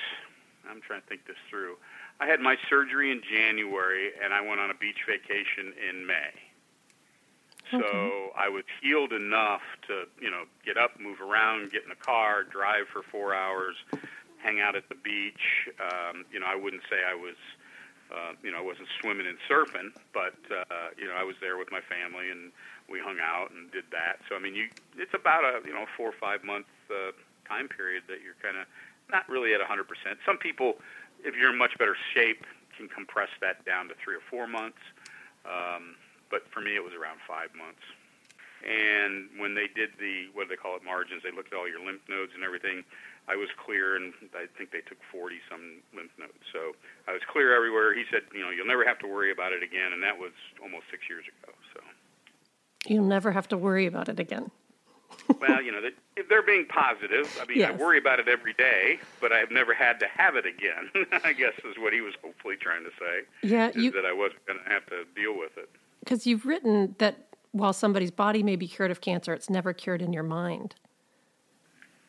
I'm 0.70 0.80
trying 0.86 1.02
to 1.02 1.08
think 1.10 1.26
this 1.26 1.40
through. 1.50 1.74
I 2.20 2.26
had 2.26 2.38
my 2.38 2.54
surgery 2.70 3.10
in 3.10 3.22
January, 3.26 4.10
and 4.22 4.34
I 4.34 4.40
went 4.42 4.60
on 4.60 4.70
a 4.70 4.78
beach 4.78 5.02
vacation 5.06 5.74
in 5.74 6.06
May. 6.06 6.47
So 7.70 7.78
okay. 7.78 8.30
I 8.36 8.48
was 8.48 8.64
healed 8.80 9.12
enough 9.12 9.62
to, 9.88 10.04
you 10.20 10.30
know, 10.30 10.44
get 10.64 10.76
up, 10.76 10.98
move 11.00 11.20
around, 11.20 11.70
get 11.70 11.82
in 11.82 11.88
the 11.88 12.00
car, 12.00 12.44
drive 12.44 12.86
for 12.92 13.02
four 13.02 13.34
hours, 13.34 13.76
hang 14.38 14.60
out 14.60 14.76
at 14.76 14.88
the 14.88 14.94
beach. 14.94 15.68
Um, 15.80 16.24
you 16.32 16.40
know, 16.40 16.46
I 16.46 16.56
wouldn't 16.56 16.82
say 16.88 16.96
I 17.04 17.14
was, 17.14 17.36
uh, 18.10 18.32
you 18.42 18.50
know, 18.50 18.58
I 18.58 18.62
wasn't 18.62 18.88
swimming 19.00 19.26
and 19.26 19.36
surfing, 19.50 19.92
but 20.14 20.38
uh, 20.48 20.96
you 20.96 21.06
know, 21.06 21.14
I 21.14 21.24
was 21.24 21.36
there 21.40 21.58
with 21.58 21.70
my 21.70 21.80
family 21.80 22.30
and 22.30 22.52
we 22.88 23.00
hung 23.00 23.18
out 23.20 23.50
and 23.50 23.70
did 23.70 23.84
that. 23.92 24.20
So 24.28 24.36
I 24.36 24.38
mean, 24.38 24.54
you, 24.54 24.68
it's 24.96 25.14
about 25.14 25.44
a, 25.44 25.60
you 25.66 25.74
know, 25.74 25.84
four 25.96 26.08
or 26.08 26.18
five 26.18 26.44
month 26.44 26.66
uh, 26.88 27.12
time 27.46 27.68
period 27.68 28.04
that 28.08 28.24
you're 28.24 28.38
kind 28.42 28.56
of 28.56 28.66
not 29.10 29.28
really 29.28 29.54
at 29.54 29.60
100%. 29.60 29.84
Some 30.24 30.36
people, 30.38 30.76
if 31.24 31.34
you're 31.34 31.50
in 31.50 31.58
much 31.58 31.76
better 31.78 31.96
shape, 32.14 32.44
can 32.76 32.88
compress 32.88 33.28
that 33.40 33.64
down 33.64 33.88
to 33.88 33.94
three 34.02 34.14
or 34.14 34.24
four 34.30 34.46
months. 34.46 34.78
Um, 35.44 35.96
but 36.30 36.48
for 36.52 36.60
me, 36.60 36.76
it 36.76 36.84
was 36.84 36.92
around 36.92 37.18
five 37.26 37.50
months. 37.56 37.82
And 38.66 39.30
when 39.38 39.54
they 39.54 39.70
did 39.70 39.90
the 40.00 40.26
what 40.34 40.48
do 40.48 40.56
they 40.56 40.60
call 40.60 40.74
it 40.76 40.82
margins, 40.82 41.22
they 41.22 41.30
looked 41.30 41.52
at 41.52 41.58
all 41.58 41.68
your 41.68 41.84
lymph 41.84 42.02
nodes 42.08 42.32
and 42.34 42.42
everything. 42.42 42.82
I 43.28 43.36
was 43.36 43.48
clear, 43.60 43.94
and 43.94 44.14
I 44.34 44.46
think 44.56 44.72
they 44.72 44.80
took 44.80 44.98
40 45.12 45.36
some 45.50 45.84
lymph 45.94 46.10
nodes. 46.18 46.42
So 46.52 46.72
I 47.06 47.12
was 47.12 47.20
clear 47.30 47.54
everywhere. 47.54 47.94
He 47.94 48.04
said, 48.10 48.22
you 48.32 48.40
know, 48.40 48.50
you'll 48.50 48.66
never 48.66 48.84
have 48.86 48.98
to 49.00 49.06
worry 49.06 49.30
about 49.30 49.52
it 49.52 49.62
again, 49.62 49.92
and 49.92 50.02
that 50.02 50.18
was 50.18 50.32
almost 50.62 50.84
six 50.90 51.04
years 51.08 51.24
ago. 51.28 51.52
So 51.74 51.80
you'll 52.86 53.04
never 53.04 53.30
have 53.30 53.46
to 53.48 53.58
worry 53.58 53.86
about 53.86 54.08
it 54.08 54.18
again. 54.18 54.50
well, 55.40 55.62
you 55.62 55.70
know, 55.70 55.80
if 56.16 56.28
they're 56.28 56.42
being 56.42 56.66
positive, 56.66 57.28
I 57.40 57.46
mean, 57.46 57.58
yes. 57.58 57.70
I 57.72 57.76
worry 57.76 57.98
about 57.98 58.18
it 58.18 58.28
every 58.28 58.54
day, 58.54 58.98
but 59.20 59.32
I've 59.32 59.50
never 59.50 59.74
had 59.74 60.00
to 60.00 60.06
have 60.08 60.36
it 60.36 60.46
again. 60.46 60.90
I 61.24 61.32
guess 61.32 61.52
is 61.64 61.78
what 61.78 61.92
he 61.92 62.00
was 62.00 62.14
hopefully 62.22 62.56
trying 62.56 62.84
to 62.84 62.90
say. 62.98 63.48
Yeah, 63.48 63.70
you, 63.74 63.90
that 63.92 64.04
I 64.04 64.12
wasn't 64.12 64.44
going 64.46 64.58
to 64.58 64.70
have 64.70 64.86
to 64.86 65.04
deal 65.14 65.36
with 65.36 65.56
it 65.56 65.68
because 66.08 66.26
you've 66.26 66.46
written 66.46 66.96
that 66.96 67.28
while 67.52 67.74
somebody's 67.74 68.10
body 68.10 68.42
may 68.42 68.56
be 68.56 68.66
cured 68.66 68.90
of 68.90 69.02
cancer, 69.02 69.34
it's 69.34 69.50
never 69.50 69.74
cured 69.74 70.00
in 70.00 70.10
your 70.10 70.22
mind. 70.22 70.74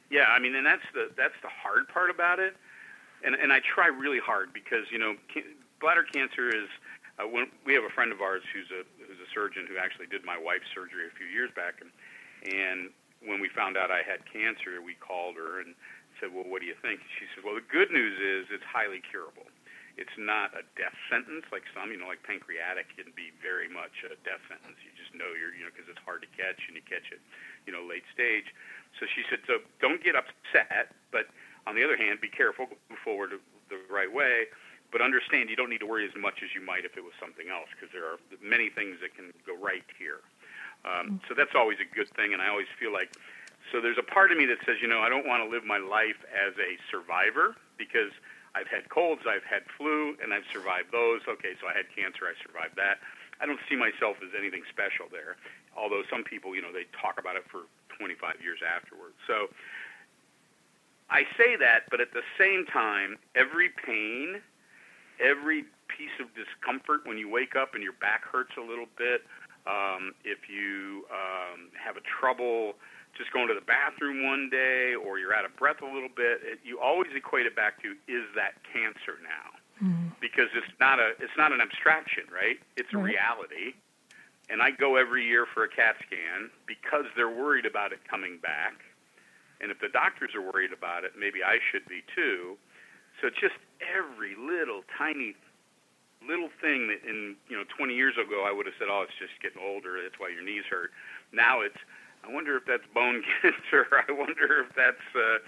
Yeah, 0.09 0.31
I 0.31 0.39
mean, 0.39 0.55
and 0.55 0.65
that's 0.65 0.87
the 0.93 1.11
that's 1.19 1.35
the 1.43 1.51
hard 1.51 1.87
part 1.91 2.09
about 2.09 2.39
it, 2.39 2.55
and 3.25 3.35
and 3.35 3.51
I 3.51 3.59
try 3.59 3.87
really 3.87 4.23
hard 4.23 4.53
because 4.53 4.87
you 4.89 4.97
know 4.97 5.15
bladder 5.83 6.07
cancer 6.07 6.47
is 6.47 6.71
uh, 7.19 7.27
when 7.27 7.51
we 7.65 7.75
have 7.75 7.83
a 7.83 7.91
friend 7.91 8.15
of 8.15 8.21
ours 8.21 8.41
who's 8.55 8.71
a 8.71 8.87
who's 9.03 9.19
a 9.19 9.29
surgeon 9.35 9.67
who 9.67 9.75
actually 9.75 10.07
did 10.07 10.23
my 10.23 10.39
wife's 10.39 10.71
surgery 10.73 11.03
a 11.05 11.13
few 11.19 11.27
years 11.27 11.51
back, 11.53 11.83
and 11.83 11.91
and 12.55 12.89
when 13.27 13.43
we 13.43 13.51
found 13.51 13.75
out 13.75 13.91
I 13.91 14.01
had 14.01 14.23
cancer, 14.31 14.79
we 14.79 14.95
called 14.95 15.35
her 15.35 15.59
and 15.59 15.75
said, 16.23 16.31
"Well, 16.31 16.47
what 16.47 16.63
do 16.63 16.71
you 16.71 16.75
think?" 16.81 17.03
She 17.19 17.27
said, 17.35 17.43
"Well, 17.43 17.53
the 17.53 17.67
good 17.67 17.91
news 17.91 18.15
is 18.15 18.47
it's 18.49 18.65
highly 18.65 19.03
curable. 19.03 19.51
It's 19.99 20.15
not 20.15 20.55
a 20.55 20.63
death 20.79 20.95
sentence 21.11 21.43
like 21.51 21.67
some, 21.75 21.91
you 21.91 21.99
know, 21.99 22.07
like 22.07 22.23
pancreatic 22.23 22.87
can 22.95 23.11
be 23.11 23.35
very 23.43 23.67
much 23.67 23.91
a 24.07 24.15
death 24.23 24.39
sentence. 24.47 24.79
You 24.79 24.95
just 24.95 25.11
know 25.11 25.35
you're, 25.35 25.51
you 25.51 25.67
know, 25.67 25.73
because 25.75 25.91
it's 25.91 25.99
hard 26.07 26.23
to 26.23 26.31
catch 26.31 26.63
and 26.71 26.79
you 26.79 26.83
catch 26.87 27.11
it, 27.11 27.19
you 27.67 27.75
know, 27.75 27.83
late 27.83 28.07
stage." 28.15 28.55
So 28.95 29.05
she 29.11 29.27
said, 29.27 29.43
"So 29.43 29.59
don't 29.83 29.99
get 29.99 30.15
upset, 30.15 30.95
but 31.11 31.27
on 31.67 31.75
the 31.75 31.83
other 31.83 31.99
hand, 31.99 32.23
be 32.23 32.31
careful, 32.31 32.71
move 32.87 33.03
forward 33.03 33.35
the 33.67 33.79
right 33.91 34.11
way." 34.11 34.47
but 34.91 35.01
understand 35.01 35.49
you 35.49 35.55
don't 35.55 35.69
need 35.69 35.79
to 35.79 35.85
worry 35.85 36.01
as 36.01 36.15
much 36.17 36.41
as 36.41 36.49
you 36.57 36.61
might 36.65 36.83
if 36.83 36.97
it 36.97 37.03
was 37.05 37.13
something 37.21 37.45
else 37.49 37.69
because 37.77 37.93
there 37.93 38.05
are 38.05 38.17
many 38.41 38.73
things 38.73 38.97
that 39.01 39.13
can 39.13 39.29
go 39.45 39.53
right 39.53 39.85
here. 40.01 40.25
Um, 40.81 41.21
so 41.27 41.35
that's 41.37 41.53
always 41.53 41.77
a 41.77 41.85
good 41.85 42.09
thing, 42.17 42.33
and 42.33 42.41
I 42.41 42.49
always 42.49 42.71
feel 42.79 42.91
like 42.91 43.13
so 43.71 43.81
there's 43.81 43.99
a 43.99 44.03
part 44.03 44.31
of 44.31 44.37
me 44.37 44.45
that 44.47 44.57
says, 44.65 44.77
you 44.81 44.87
know, 44.87 44.99
I 44.99 45.09
don't 45.09 45.27
want 45.27 45.43
to 45.43 45.49
live 45.49 45.63
my 45.63 45.77
life 45.77 46.17
as 46.33 46.57
a 46.57 46.79
survivor 46.89 47.55
because 47.77 48.09
I've 48.59 48.67
had 48.67 48.91
colds, 48.91 49.23
I've 49.23 49.47
had 49.47 49.63
flu, 49.79 50.19
and 50.19 50.35
I've 50.35 50.43
survived 50.51 50.91
those. 50.91 51.23
Okay, 51.23 51.55
so 51.63 51.71
I 51.71 51.73
had 51.73 51.87
cancer, 51.95 52.27
I 52.27 52.35
survived 52.43 52.75
that. 52.75 52.99
I 53.39 53.47
don't 53.47 53.63
see 53.71 53.79
myself 53.79 54.19
as 54.19 54.35
anything 54.35 54.67
special 54.67 55.07
there. 55.07 55.39
Although 55.79 56.03
some 56.11 56.27
people, 56.27 56.51
you 56.51 56.61
know, 56.61 56.75
they 56.75 56.91
talk 56.91 57.15
about 57.15 57.39
it 57.39 57.47
for 57.47 57.71
25 57.95 58.43
years 58.43 58.59
afterwards. 58.59 59.15
So 59.23 59.47
I 61.07 61.23
say 61.39 61.55
that, 61.55 61.87
but 61.87 62.03
at 62.03 62.11
the 62.11 62.27
same 62.35 62.67
time, 62.67 63.15
every 63.39 63.71
pain 63.71 64.43
every 65.19 65.63
piece 65.87 66.15
of 66.19 66.27
discomfort 66.33 67.05
when 67.05 67.17
you 67.17 67.29
wake 67.29 67.55
up 67.55 67.75
and 67.75 67.83
your 67.83 67.93
back 67.93 68.23
hurts 68.23 68.55
a 68.57 68.61
little 68.61 68.87
bit, 68.97 69.23
um, 69.67 70.15
if 70.23 70.49
you 70.49 71.05
um, 71.11 71.69
have 71.75 71.97
a 71.97 72.01
trouble 72.01 72.73
just 73.19 73.35
going 73.35 73.51
to 73.51 73.53
the 73.53 73.67
bathroom 73.67 74.23
one 74.23 74.49
day 74.49 74.95
or 74.95 75.19
you're 75.19 75.35
out 75.35 75.43
of 75.43 75.53
breath 75.59 75.83
a 75.83 75.85
little 75.85 76.09
bit, 76.09 76.39
it, 76.41 76.59
you 76.63 76.79
always 76.79 77.11
equate 77.13 77.45
it 77.45 77.55
back 77.55 77.83
to 77.83 77.91
is 78.07 78.23
that 78.33 78.55
cancer 78.71 79.19
now? 79.19 79.51
Mm-hmm. 79.83 80.15
Because 80.23 80.47
it's 80.55 80.71
not 80.79 80.99
a 80.99 81.19
it's 81.19 81.35
not 81.37 81.51
an 81.51 81.59
abstraction, 81.59 82.23
right? 82.31 82.57
It's 82.79 82.95
right. 82.95 83.03
a 83.03 83.03
reality. 83.03 83.75
And 84.49 84.63
I 84.63 84.71
go 84.71 84.95
every 84.95 85.27
year 85.27 85.45
for 85.45 85.63
a 85.63 85.69
CAT 85.69 85.99
scan 86.07 86.49
because 86.65 87.05
they're 87.15 87.29
worried 87.29 87.67
about 87.67 87.91
it 87.91 87.99
coming 88.09 88.39
back. 88.41 88.81
And 89.61 89.69
if 89.69 89.77
the 89.79 89.89
doctors 89.91 90.33
are 90.33 90.41
worried 90.41 90.73
about 90.73 91.03
it, 91.03 91.11
maybe 91.19 91.43
I 91.45 91.59
should 91.69 91.85
be 91.85 92.01
too. 92.15 92.57
So 93.21 93.29
just 93.29 93.59
every 93.83 94.33
little 94.39 94.81
tiny 94.97 95.35
little 96.23 96.49
thing 96.59 96.87
that 96.87 97.03
in 97.07 97.35
you 97.47 97.55
know 97.55 97.63
20 97.77 97.93
years 97.93 98.15
ago 98.15 98.47
I 98.47 98.51
would 98.55 98.65
have 98.65 98.75
said, 98.79 98.87
oh, 98.89 99.03
it's 99.03 99.15
just 99.19 99.35
getting 99.43 99.59
older. 99.59 99.99
That's 100.01 100.19
why 100.19 100.31
your 100.31 100.43
knees 100.43 100.63
hurt. 100.71 100.91
Now 101.31 101.61
it's 101.61 101.79
I 102.23 102.31
wonder 102.31 102.57
if 102.57 102.65
that's 102.65 102.85
bone 102.93 103.23
cancer. 103.41 103.87
I 103.91 104.11
wonder 104.11 104.65
if 104.67 104.75
that's 104.75 105.07
uh, 105.15 105.39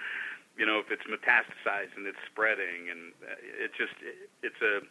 you 0.57 0.65
know 0.65 0.79
if 0.79 0.91
it's 0.91 1.05
metastasized 1.05 1.95
and 1.95 2.07
it's 2.07 2.21
spreading, 2.31 2.89
and 2.89 3.13
uh, 3.23 3.63
it 3.63 3.71
just 3.77 3.95
it, 4.01 4.29
it's 4.43 4.61
a 4.61 4.81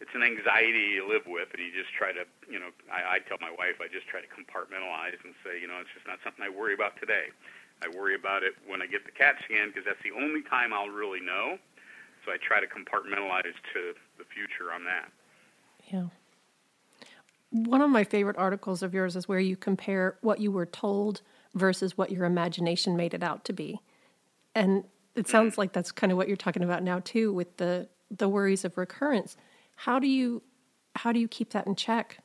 it's 0.00 0.14
an 0.14 0.22
anxiety 0.22 0.94
you 0.94 1.06
live 1.06 1.26
with, 1.26 1.50
and 1.52 1.60
you 1.62 1.74
just 1.74 1.92
try 1.94 2.12
to 2.12 2.24
you 2.50 2.58
know 2.58 2.70
I, 2.90 3.16
I 3.16 3.26
tell 3.26 3.38
my 3.40 3.50
wife 3.50 3.82
I 3.82 3.90
just 3.90 4.06
try 4.06 4.20
to 4.20 4.30
compartmentalize 4.30 5.18
and 5.24 5.34
say 5.44 5.60
you 5.60 5.68
know 5.68 5.78
it's 5.82 5.92
just 5.94 6.06
not 6.06 6.18
something 6.24 6.42
I 6.42 6.50
worry 6.50 6.74
about 6.74 6.98
today. 6.98 7.30
I 7.78 7.86
worry 7.94 8.18
about 8.18 8.42
it 8.42 8.58
when 8.66 8.82
I 8.82 8.90
get 8.90 9.06
the 9.06 9.14
CAT 9.14 9.38
scan 9.46 9.70
because 9.70 9.86
that's 9.86 10.02
the 10.02 10.10
only 10.10 10.42
time 10.42 10.74
I'll 10.74 10.90
really 10.90 11.22
know. 11.22 11.62
So 12.26 12.34
I 12.34 12.36
try 12.42 12.58
to 12.58 12.66
compartmentalize 12.66 13.54
to 13.72 13.94
the 14.18 14.26
future 14.26 14.74
on 14.74 14.82
that. 14.84 15.14
Yeah. 15.86 16.10
One 17.50 17.80
of 17.80 17.90
my 17.90 18.04
favorite 18.04 18.36
articles 18.36 18.82
of 18.82 18.92
yours 18.92 19.16
is 19.16 19.26
where 19.26 19.38
you 19.38 19.56
compare 19.56 20.18
what 20.20 20.40
you 20.40 20.52
were 20.52 20.66
told 20.66 21.22
versus 21.54 21.96
what 21.96 22.10
your 22.10 22.24
imagination 22.24 22.96
made 22.96 23.14
it 23.14 23.22
out 23.22 23.44
to 23.46 23.52
be. 23.52 23.80
And 24.54 24.84
it 25.14 25.28
sounds 25.28 25.56
like 25.56 25.72
that's 25.72 25.90
kind 25.90 26.12
of 26.12 26.18
what 26.18 26.28
you're 26.28 26.36
talking 26.36 26.62
about 26.62 26.82
now 26.82 27.00
too 27.00 27.32
with 27.32 27.56
the 27.56 27.88
the 28.10 28.28
worries 28.28 28.64
of 28.64 28.76
recurrence. 28.78 29.36
How 29.76 29.98
do 29.98 30.06
you 30.06 30.42
how 30.96 31.12
do 31.12 31.20
you 31.20 31.28
keep 31.28 31.50
that 31.50 31.66
in 31.66 31.74
check? 31.74 32.18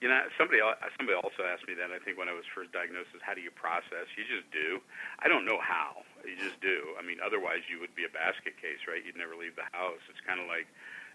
You 0.00 0.06
know, 0.06 0.22
somebody 0.38 0.62
somebody 0.94 1.18
also 1.18 1.42
asked 1.42 1.66
me 1.66 1.74
that. 1.74 1.90
I 1.90 1.98
think 1.98 2.18
when 2.18 2.30
I 2.30 2.34
was 2.34 2.46
first 2.54 2.70
diagnosed, 2.70 3.10
is 3.14 3.22
how 3.22 3.34
do 3.34 3.42
you 3.42 3.50
process? 3.50 4.06
You 4.14 4.22
just 4.30 4.46
do. 4.54 4.78
I 5.18 5.26
don't 5.26 5.42
know 5.42 5.58
how. 5.58 6.06
You 6.22 6.38
just 6.38 6.62
do. 6.62 6.94
I 6.94 7.02
mean, 7.02 7.18
otherwise 7.18 7.66
you 7.66 7.82
would 7.82 7.94
be 7.98 8.06
a 8.06 8.12
basket 8.14 8.54
case, 8.62 8.86
right? 8.86 9.02
You'd 9.02 9.18
never 9.18 9.34
leave 9.34 9.58
the 9.58 9.66
house. 9.74 9.98
It's 10.06 10.22
kind 10.22 10.38
of 10.38 10.46
like, 10.46 10.70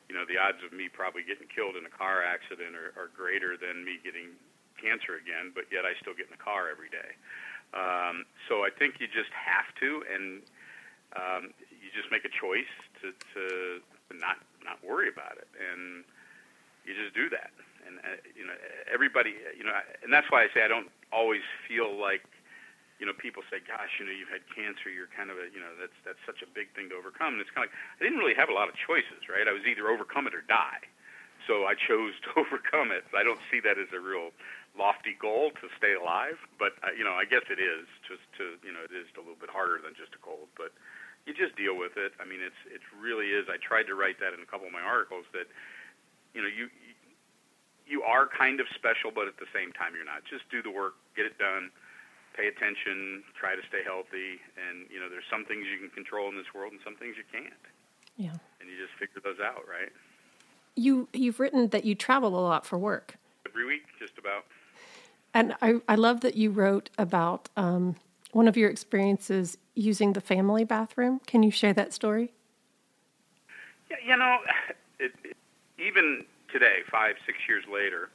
you 0.10 0.16
know, 0.16 0.26
the 0.28 0.38
odds 0.38 0.62
of 0.66 0.72
me 0.76 0.90
probably 0.90 1.24
getting 1.24 1.48
killed 1.48 1.76
in 1.76 1.86
a 1.86 1.94
car 1.94 2.24
accident 2.24 2.76
are, 2.76 2.92
are 3.00 3.10
greater 3.16 3.56
than 3.58 3.84
me 3.86 4.00
getting 4.04 4.36
cancer 4.80 5.16
again. 5.16 5.52
But 5.54 5.72
yet 5.72 5.86
I 5.86 5.96
still 6.00 6.14
get 6.14 6.28
in 6.28 6.36
the 6.36 6.44
car 6.44 6.70
every 6.70 6.90
day. 6.90 7.16
Um, 7.74 8.26
so 8.48 8.62
I 8.62 8.70
think 8.70 9.02
you 9.02 9.08
just 9.08 9.34
have 9.34 9.68
to, 9.82 10.06
and 10.06 10.26
um, 11.18 11.44
you 11.74 11.90
just 11.90 12.14
make 12.14 12.26
a 12.26 12.34
choice 12.34 12.70
to, 13.02 13.14
to 13.34 13.44
not 14.14 14.38
not 14.62 14.78
worry 14.86 15.10
about 15.10 15.42
it, 15.42 15.50
and 15.58 16.06
you 16.86 16.94
just 16.94 17.16
do 17.16 17.30
that 17.30 17.52
and 17.88 18.00
uh, 18.00 18.18
you 18.36 18.46
know 18.46 18.54
everybody 18.92 19.36
you 19.58 19.64
know 19.64 19.74
and 20.04 20.12
that's 20.12 20.30
why 20.32 20.44
I 20.44 20.48
say 20.54 20.64
I 20.64 20.68
don't 20.68 20.90
always 21.12 21.42
feel 21.68 21.92
like 22.00 22.24
you 23.00 23.06
know 23.06 23.16
people 23.18 23.42
say 23.50 23.62
gosh 23.64 23.90
you 23.98 24.06
know 24.06 24.14
you've 24.14 24.32
had 24.32 24.46
cancer 24.54 24.90
you're 24.90 25.10
kind 25.14 25.34
of 25.34 25.38
a 25.38 25.50
you 25.50 25.62
know 25.62 25.74
that's 25.80 25.96
that's 26.06 26.22
such 26.26 26.42
a 26.46 26.50
big 26.50 26.70
thing 26.78 26.90
to 26.94 26.96
overcome. 26.96 27.38
And 27.38 27.42
it's 27.42 27.52
kind 27.54 27.66
of 27.66 27.72
like 27.72 27.78
I 28.00 28.02
didn't 28.06 28.22
really 28.22 28.38
have 28.38 28.50
a 28.50 28.56
lot 28.56 28.70
of 28.70 28.76
choices 28.78 29.26
right? 29.30 29.46
I 29.46 29.54
was 29.54 29.66
either 29.66 29.90
overcome 29.90 30.30
it 30.30 30.34
or 30.34 30.46
die. 30.46 30.86
So 31.50 31.68
I 31.68 31.76
chose 31.76 32.16
to 32.24 32.30
overcome 32.42 32.94
it. 32.96 33.04
I 33.12 33.26
don't 33.26 33.42
see 33.52 33.60
that 33.66 33.76
as 33.76 33.92
a 33.92 34.00
real 34.00 34.32
lofty 34.74 35.14
goal 35.14 35.54
to 35.62 35.70
stay 35.78 35.94
alive 35.94 36.42
but 36.58 36.74
uh, 36.82 36.90
you 36.98 37.06
know 37.06 37.14
I 37.14 37.30
guess 37.30 37.46
it 37.50 37.62
is 37.62 37.86
just 38.06 38.26
to 38.42 38.58
you 38.66 38.74
know 38.74 38.82
it 38.86 38.94
is 38.94 39.06
a 39.18 39.22
little 39.22 39.40
bit 39.40 39.54
harder 39.54 39.78
than 39.82 39.94
just 39.94 40.18
a 40.18 40.22
cold 40.22 40.50
but 40.58 40.74
you 41.24 41.32
just 41.32 41.56
deal 41.56 41.78
with 41.80 41.96
it. 41.96 42.14
I 42.20 42.26
mean 42.26 42.42
it's 42.42 42.62
it 42.70 42.82
really 42.94 43.34
is. 43.34 43.50
I 43.50 43.58
tried 43.62 43.86
to 43.90 43.96
write 43.96 44.18
that 44.22 44.34
in 44.34 44.42
a 44.42 44.50
couple 44.50 44.68
of 44.68 44.74
my 44.74 44.84
articles 44.84 45.26
that 45.34 45.50
you 46.34 46.42
know 46.42 46.50
you 46.50 46.70
you 47.86 48.02
are 48.04 48.28
kind 48.28 48.60
of 48.60 48.68
special, 48.76 49.12
but 49.12 49.28
at 49.28 49.38
the 49.38 49.50
same 49.52 49.72
time 49.76 49.92
you're 49.96 50.08
not. 50.08 50.24
Just 50.24 50.48
do 50.48 50.64
the 50.64 50.72
work, 50.72 50.96
get 51.16 51.28
it 51.28 51.38
done, 51.38 51.70
pay 52.34 52.48
attention, 52.48 53.24
try 53.40 53.56
to 53.56 53.62
stay 53.70 53.84
healthy, 53.84 54.42
and 54.58 54.90
you 54.90 55.00
know 55.00 55.10
there's 55.10 55.28
some 55.30 55.46
things 55.46 55.66
you 55.72 55.80
can 55.80 55.90
control 55.90 56.30
in 56.30 56.36
this 56.36 56.54
world 56.54 56.74
and 56.74 56.82
some 56.84 56.96
things 56.96 57.16
you 57.18 57.24
can't. 57.32 57.54
Yeah. 58.18 58.38
And 58.60 58.70
you 58.70 58.78
just 58.78 58.98
figure 59.00 59.22
those 59.24 59.40
out, 59.40 59.64
right? 59.70 59.92
You 60.76 61.08
you've 61.14 61.40
written 61.40 61.70
that 61.70 61.86
you 61.86 61.96
travel 61.96 62.38
a 62.38 62.42
lot 62.42 62.66
for 62.66 62.78
work. 62.78 63.16
Every 63.48 63.66
week, 63.66 63.84
just 64.00 64.18
about. 64.18 64.46
And 65.34 65.56
I 65.62 65.82
I 65.88 65.96
love 65.96 66.22
that 66.22 66.36
you 66.36 66.52
wrote 66.52 66.90
about 66.98 67.50
um, 67.58 67.96
one 68.32 68.48
of 68.48 68.58
your 68.58 68.70
experiences 68.70 69.58
using 69.76 70.14
the 70.14 70.22
family 70.22 70.64
bathroom. 70.64 71.22
Can 71.26 71.44
you 71.44 71.52
share 71.52 71.74
that 71.74 71.94
story? 71.94 72.34
Yeah, 73.90 73.98
you 74.06 74.18
know, 74.18 74.38
it, 75.00 75.14
it, 75.24 75.38
even 75.80 76.26
today, 76.52 76.80
five, 76.90 77.16
six 77.26 77.38
years 77.48 77.64
later, 77.72 78.10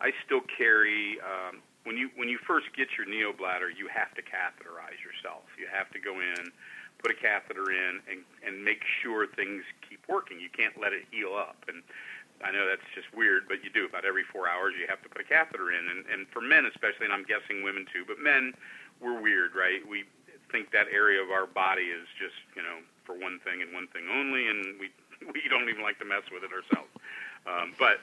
I 0.00 0.12
still 0.24 0.40
carry. 0.56 1.18
Um, 1.20 1.60
when 1.84 1.96
you 1.96 2.10
when 2.16 2.28
you 2.28 2.38
first 2.38 2.66
get 2.76 2.88
your 2.96 3.06
neobladder, 3.06 3.68
you 3.76 3.88
have 3.88 4.12
to 4.16 4.22
catheterize 4.22 5.00
yourself. 5.04 5.44
You 5.56 5.68
have 5.70 5.88
to 5.92 6.00
go 6.00 6.20
in, 6.20 6.50
put 6.98 7.12
a 7.12 7.14
catheter 7.14 7.70
in, 7.70 8.00
and 8.08 8.24
and 8.44 8.64
make 8.64 8.82
sure 9.02 9.26
things 9.28 9.62
keep 9.88 10.00
working. 10.08 10.40
You 10.40 10.48
can't 10.48 10.74
let 10.80 10.92
it 10.92 11.04
heal 11.12 11.36
up. 11.36 11.56
And 11.68 11.84
I 12.42 12.50
know 12.50 12.66
that's 12.66 12.88
just 12.96 13.12
weird, 13.14 13.44
but 13.46 13.62
you 13.62 13.70
do. 13.70 13.84
About 13.84 14.04
every 14.04 14.24
four 14.24 14.48
hours, 14.48 14.74
you 14.80 14.88
have 14.88 15.00
to 15.04 15.08
put 15.08 15.20
a 15.20 15.28
catheter 15.28 15.70
in. 15.70 15.84
And 15.88 16.04
and 16.08 16.26
for 16.28 16.40
men 16.40 16.64
especially, 16.64 17.04
and 17.04 17.12
I'm 17.12 17.28
guessing 17.28 17.62
women 17.62 17.84
too, 17.92 18.04
but 18.08 18.18
men, 18.18 18.56
we're 19.00 19.20
weird, 19.20 19.54
right? 19.54 19.84
We 19.86 20.04
think 20.50 20.72
that 20.72 20.88
area 20.88 21.20
of 21.22 21.30
our 21.30 21.46
body 21.46 21.92
is 21.92 22.08
just 22.16 22.36
you 22.56 22.62
know 22.64 22.80
for 23.04 23.12
one 23.12 23.40
thing 23.44 23.60
and 23.60 23.76
one 23.76 23.86
thing 23.92 24.08
only, 24.08 24.48
and 24.48 24.80
we 24.80 24.88
we 25.36 25.44
don't 25.52 25.68
even 25.68 25.84
like 25.84 26.00
to 26.00 26.08
mess 26.08 26.24
with 26.32 26.42
it 26.44 26.52
ourselves. 26.52 26.88
Um, 27.44 27.76
but 27.78 28.00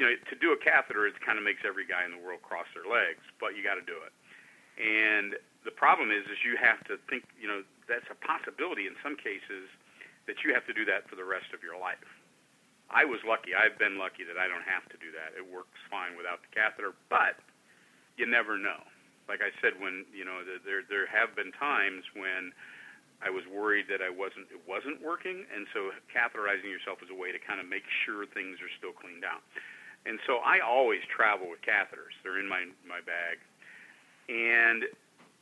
you 0.00 0.08
know, 0.08 0.16
to 0.16 0.34
do 0.40 0.56
a 0.56 0.58
catheter, 0.58 1.04
it 1.04 1.12
kind 1.20 1.36
of 1.36 1.44
makes 1.44 1.60
every 1.60 1.84
guy 1.84 2.08
in 2.08 2.16
the 2.16 2.22
world 2.24 2.40
cross 2.40 2.64
their 2.72 2.88
legs. 2.88 3.20
But 3.36 3.52
you 3.52 3.60
got 3.60 3.76
to 3.76 3.84
do 3.84 4.00
it. 4.00 4.16
And 4.80 5.36
the 5.68 5.76
problem 5.76 6.08
is, 6.08 6.24
is 6.32 6.40
you 6.40 6.56
have 6.56 6.80
to 6.88 6.96
think. 7.12 7.28
You 7.36 7.52
know, 7.52 7.60
that's 7.84 8.08
a 8.08 8.16
possibility 8.24 8.88
in 8.88 8.96
some 9.04 9.12
cases 9.20 9.68
that 10.24 10.40
you 10.40 10.56
have 10.56 10.64
to 10.64 10.72
do 10.72 10.88
that 10.88 11.04
for 11.04 11.20
the 11.20 11.28
rest 11.28 11.52
of 11.52 11.60
your 11.60 11.76
life. 11.76 12.00
I 12.88 13.04
was 13.04 13.20
lucky. 13.28 13.52
I've 13.52 13.76
been 13.76 14.00
lucky 14.00 14.24
that 14.24 14.40
I 14.40 14.48
don't 14.48 14.64
have 14.64 14.88
to 14.88 14.96
do 14.98 15.12
that. 15.14 15.36
It 15.36 15.44
works 15.44 15.78
fine 15.92 16.16
without 16.16 16.40
the 16.42 16.50
catheter, 16.50 16.96
but 17.12 17.36
you 18.16 18.24
never 18.24 18.56
know. 18.56 18.82
Like 19.28 19.44
I 19.44 19.52
said, 19.60 19.78
when 19.78 20.08
you 20.16 20.24
know, 20.24 20.40
there 20.64 20.80
there 20.88 21.04
have 21.12 21.36
been 21.36 21.52
times 21.52 22.08
when 22.16 22.56
I 23.20 23.28
was 23.28 23.44
worried 23.46 23.86
that 23.92 24.00
I 24.00 24.08
wasn't 24.08 24.48
it 24.48 24.64
wasn't 24.64 24.98
working, 25.04 25.44
and 25.52 25.68
so 25.76 25.92
catheterizing 26.08 26.72
yourself 26.72 27.04
is 27.04 27.12
a 27.12 27.18
way 27.18 27.30
to 27.36 27.38
kind 27.38 27.60
of 27.60 27.68
make 27.68 27.84
sure 28.02 28.24
things 28.24 28.58
are 28.64 28.72
still 28.80 28.96
cleaned 28.96 29.28
out. 29.28 29.44
And 30.06 30.18
so 30.26 30.38
I 30.44 30.60
always 30.60 31.00
travel 31.08 31.50
with 31.50 31.60
catheters. 31.60 32.16
They're 32.22 32.40
in 32.40 32.48
my 32.48 32.64
my 32.88 33.00
bag. 33.04 33.38
And 34.28 34.84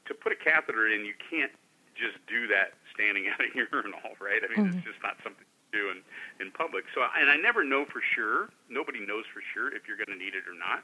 to 0.06 0.14
put 0.14 0.32
a 0.32 0.36
catheter 0.36 0.88
in, 0.88 1.04
you 1.04 1.14
can't 1.30 1.52
just 1.94 2.16
do 2.26 2.46
that 2.48 2.74
standing 2.94 3.28
at 3.32 3.38
a 3.38 3.50
urinal, 3.54 4.16
right? 4.18 4.40
I 4.42 4.48
mean, 4.48 4.66
mm-hmm. 4.66 4.78
it's 4.78 4.86
just 4.86 5.02
not 5.02 5.18
something 5.22 5.44
you 5.44 5.78
do 5.78 5.84
in, 5.90 6.00
in 6.40 6.50
public. 6.52 6.84
So, 6.94 7.02
and 7.04 7.30
I 7.30 7.36
never 7.36 7.62
know 7.62 7.84
for 7.84 8.00
sure. 8.14 8.48
Nobody 8.70 9.04
knows 9.04 9.26
for 9.30 9.42
sure 9.54 9.74
if 9.74 9.86
you're 9.86 10.00
going 10.00 10.10
to 10.10 10.18
need 10.18 10.34
it 10.34 10.48
or 10.48 10.56
not. 10.56 10.82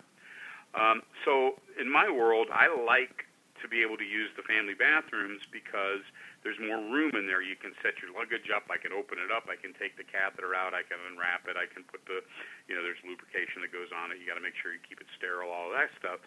Um, 0.74 1.02
so, 1.24 1.62
in 1.80 1.90
my 1.90 2.10
world, 2.10 2.48
I 2.52 2.66
like 2.66 3.24
to 3.64 3.72
be 3.72 3.80
able 3.80 3.96
to 3.96 4.04
use 4.04 4.28
the 4.36 4.44
family 4.44 4.76
bathrooms 4.76 5.42
because 5.48 6.04
there's 6.44 6.60
more 6.60 6.78
room 6.78 7.16
in 7.16 7.24
there. 7.24 7.40
You 7.40 7.56
can 7.56 7.72
set 7.80 7.98
your 8.04 8.12
luggage 8.12 8.52
up. 8.52 8.68
I 8.68 8.76
can 8.76 8.92
open 8.92 9.16
it 9.16 9.32
up. 9.32 9.48
I 9.48 9.56
can 9.56 9.72
take 9.74 9.96
the 9.96 10.04
catheter 10.04 10.52
out. 10.52 10.76
I 10.76 10.84
can 10.84 11.00
unwrap 11.08 11.48
it. 11.48 11.56
I 11.56 11.64
can 11.64 11.82
put 11.88 12.04
the, 12.04 12.20
you 12.68 12.76
know, 12.76 12.84
there's 12.84 13.00
lubrication 13.00 13.64
that 13.64 13.72
goes 13.72 13.88
on 13.90 14.12
it. 14.12 14.20
You 14.20 14.28
got 14.28 14.36
to 14.36 14.44
make 14.44 14.54
sure 14.54 14.76
you 14.76 14.84
keep 14.84 15.00
it 15.00 15.08
sterile. 15.16 15.48
All 15.48 15.72
of 15.72 15.74
that 15.74 15.88
stuff. 15.96 16.20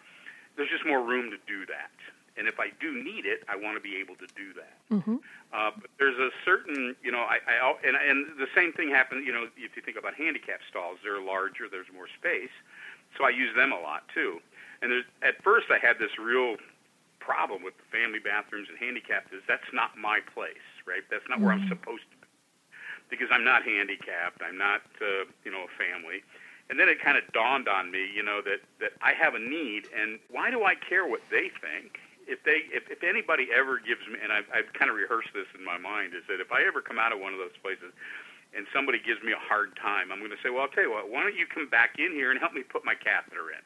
There's 0.58 0.68
just 0.68 0.82
more 0.82 0.98
room 0.98 1.30
to 1.30 1.38
do 1.46 1.62
that. 1.70 1.94
And 2.38 2.46
if 2.46 2.58
I 2.62 2.70
do 2.78 2.94
need 2.94 3.26
it, 3.26 3.42
I 3.50 3.56
want 3.58 3.74
to 3.74 3.82
be 3.82 3.98
able 3.98 4.14
to 4.14 4.28
do 4.38 4.54
that. 4.54 4.78
Mm-hmm. 4.94 5.18
Uh, 5.50 5.70
but 5.74 5.90
there's 5.98 6.18
a 6.18 6.30
certain, 6.46 6.94
you 7.02 7.10
know, 7.10 7.26
I, 7.26 7.38
I 7.42 7.74
and 7.82 7.98
and 7.98 8.38
the 8.38 8.46
same 8.54 8.72
thing 8.72 8.90
happens. 8.90 9.26
You 9.26 9.32
know, 9.32 9.50
if 9.58 9.74
you 9.74 9.82
think 9.82 9.98
about 9.98 10.14
handicap 10.14 10.62
stalls, 10.70 10.98
they're 11.02 11.20
larger. 11.20 11.66
There's 11.66 11.90
more 11.90 12.06
space, 12.06 12.54
so 13.18 13.24
I 13.24 13.30
use 13.30 13.54
them 13.58 13.72
a 13.72 13.80
lot 13.80 14.06
too. 14.14 14.38
And 14.82 14.92
there's, 14.92 15.04
at 15.22 15.42
first, 15.42 15.66
I 15.74 15.78
had 15.84 15.98
this 15.98 16.14
real 16.18 16.54
problem 17.28 17.60
with 17.60 17.76
the 17.76 17.84
family 17.92 18.16
bathrooms 18.16 18.72
and 18.72 18.80
handicapped 18.80 19.28
is 19.36 19.44
that's 19.44 19.68
not 19.76 19.92
my 20.00 20.24
place, 20.32 20.64
right? 20.88 21.04
That's 21.12 21.28
not 21.28 21.44
where 21.44 21.52
I'm 21.52 21.68
mm-hmm. 21.68 21.76
supposed 21.76 22.08
to 22.08 22.16
be 22.16 22.28
because 23.12 23.28
I'm 23.28 23.44
not 23.44 23.68
handicapped. 23.68 24.40
I'm 24.40 24.56
not, 24.56 24.80
uh, 24.96 25.28
you 25.44 25.52
know, 25.52 25.68
a 25.68 25.72
family. 25.76 26.24
And 26.72 26.80
then 26.80 26.88
it 26.88 27.00
kind 27.04 27.20
of 27.20 27.24
dawned 27.36 27.68
on 27.68 27.92
me, 27.92 28.08
you 28.08 28.24
know, 28.24 28.40
that 28.44 28.64
that 28.80 28.96
I 29.04 29.12
have 29.12 29.36
a 29.36 29.40
need, 29.40 29.88
and 29.92 30.20
why 30.32 30.48
do 30.50 30.64
I 30.64 30.72
care 30.76 31.04
what 31.04 31.20
they 31.28 31.52
think? 31.60 32.00
If 32.28 32.44
they, 32.44 32.68
if, 32.68 32.92
if 32.92 33.00
anybody 33.00 33.48
ever 33.48 33.80
gives 33.80 34.04
me, 34.04 34.20
and 34.20 34.28
I've, 34.28 34.44
I've 34.52 34.68
kind 34.76 34.92
of 34.92 34.96
rehearsed 35.00 35.32
this 35.32 35.48
in 35.56 35.64
my 35.64 35.80
mind, 35.80 36.12
is 36.12 36.28
that 36.28 36.44
if 36.44 36.52
I 36.52 36.60
ever 36.68 36.84
come 36.84 37.00
out 37.00 37.08
of 37.08 37.24
one 37.24 37.32
of 37.32 37.40
those 37.40 37.56
places 37.64 37.88
and 38.52 38.68
somebody 38.68 39.00
gives 39.00 39.24
me 39.24 39.32
a 39.32 39.40
hard 39.40 39.72
time, 39.80 40.12
I'm 40.12 40.20
going 40.20 40.36
to 40.36 40.40
say, 40.44 40.52
well, 40.52 40.68
I'll 40.68 40.74
tell 40.76 40.84
you 40.84 40.92
what, 40.92 41.08
why 41.08 41.24
don't 41.24 41.40
you 41.40 41.48
come 41.48 41.72
back 41.72 41.96
in 41.96 42.12
here 42.12 42.28
and 42.28 42.36
help 42.36 42.52
me 42.52 42.68
put 42.68 42.84
my 42.84 42.92
catheter 42.92 43.48
in? 43.48 43.64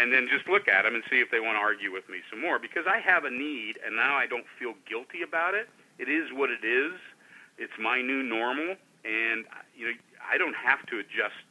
And 0.00 0.12
then 0.12 0.28
just 0.32 0.48
look 0.48 0.66
at 0.66 0.82
them 0.82 0.94
and 0.94 1.04
see 1.10 1.20
if 1.20 1.30
they 1.30 1.40
want 1.40 1.56
to 1.56 1.60
argue 1.60 1.92
with 1.92 2.08
me 2.08 2.24
some 2.30 2.40
more 2.40 2.58
because 2.58 2.88
I 2.88 2.98
have 2.98 3.24
a 3.24 3.30
need 3.30 3.78
and 3.84 3.94
now 3.94 4.16
I 4.16 4.26
don't 4.26 4.46
feel 4.58 4.72
guilty 4.88 5.20
about 5.20 5.52
it. 5.52 5.68
It 5.98 6.08
is 6.08 6.32
what 6.32 6.48
it 6.48 6.64
is. 6.64 6.96
It's 7.58 7.76
my 7.78 8.00
new 8.00 8.22
normal 8.22 8.76
and 9.04 9.44
uh, 9.52 9.60
you 9.76 9.86
know 9.86 9.94
I 10.24 10.38
don't 10.38 10.56
have 10.56 10.86
to 10.86 10.98
adjust 10.98 11.44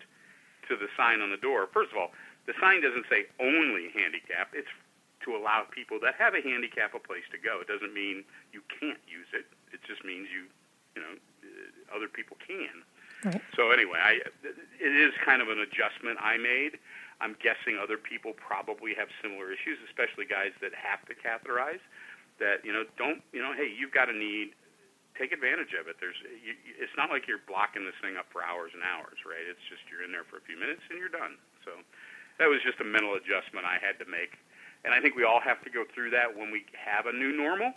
to 0.68 0.76
the 0.76 0.90
sign 0.98 1.22
on 1.22 1.30
the 1.30 1.38
door. 1.38 1.70
First 1.72 1.92
of 1.92 1.98
all, 1.98 2.12
the 2.46 2.54
sign 2.60 2.82
doesn't 2.82 3.06
say 3.10 3.30
only 3.40 3.94
handicap. 3.94 4.50
It's 4.54 4.70
to 5.26 5.36
allow 5.36 5.68
people 5.70 6.00
that 6.02 6.16
have 6.16 6.34
a 6.34 6.42
handicap 6.42 6.96
a 6.96 7.00
place 7.00 7.28
to 7.32 7.38
go. 7.38 7.60
It 7.62 7.68
doesn't 7.68 7.94
mean 7.94 8.24
you 8.54 8.62
can't 8.80 9.02
use 9.06 9.30
it. 9.34 9.46
It 9.74 9.82
just 9.86 10.04
means 10.06 10.30
you, 10.32 10.48
you 10.96 11.02
know, 11.04 11.14
uh, 11.44 11.96
other 11.96 12.08
people 12.08 12.38
can. 12.40 12.82
Right. 13.24 13.42
So 13.56 13.72
anyway, 13.72 14.00
I, 14.00 14.24
it 14.80 14.94
is 14.96 15.12
kind 15.26 15.42
of 15.42 15.50
an 15.50 15.60
adjustment 15.60 16.18
I 16.22 16.38
made. 16.38 16.80
I'm 17.20 17.36
guessing 17.44 17.76
other 17.76 18.00
people 18.00 18.32
probably 18.34 18.96
have 18.96 19.12
similar 19.20 19.52
issues, 19.52 19.80
especially 19.88 20.24
guys 20.24 20.56
that 20.64 20.72
have 20.74 21.04
to 21.12 21.14
catheterize. 21.16 21.84
That 22.40 22.64
you 22.64 22.72
know, 22.72 22.88
don't 22.96 23.20
you 23.36 23.44
know? 23.44 23.52
Hey, 23.52 23.68
you've 23.68 23.92
got 23.92 24.08
a 24.08 24.16
need. 24.16 24.56
Take 25.20 25.36
advantage 25.36 25.76
of 25.76 25.92
it. 25.92 26.00
There's, 26.00 26.16
you, 26.40 26.56
it's 26.80 26.96
not 26.96 27.12
like 27.12 27.28
you're 27.28 27.44
blocking 27.44 27.84
this 27.84 27.98
thing 28.00 28.16
up 28.16 28.32
for 28.32 28.40
hours 28.40 28.72
and 28.72 28.80
hours, 28.80 29.20
right? 29.28 29.44
It's 29.44 29.60
just 29.68 29.84
you're 29.92 30.00
in 30.00 30.16
there 30.16 30.24
for 30.24 30.40
a 30.40 30.46
few 30.48 30.56
minutes 30.56 30.80
and 30.88 30.96
you're 30.96 31.12
done. 31.12 31.36
So 31.68 31.76
that 32.40 32.48
was 32.48 32.64
just 32.64 32.80
a 32.80 32.88
mental 32.88 33.20
adjustment 33.20 33.68
I 33.68 33.84
had 33.84 34.00
to 34.00 34.08
make, 34.08 34.40
and 34.88 34.96
I 34.96 35.04
think 35.04 35.20
we 35.20 35.28
all 35.28 35.44
have 35.44 35.60
to 35.68 35.70
go 35.70 35.84
through 35.84 36.16
that 36.16 36.32
when 36.32 36.56
we 36.56 36.64
have 36.72 37.04
a 37.04 37.12
new 37.12 37.36
normal, 37.36 37.76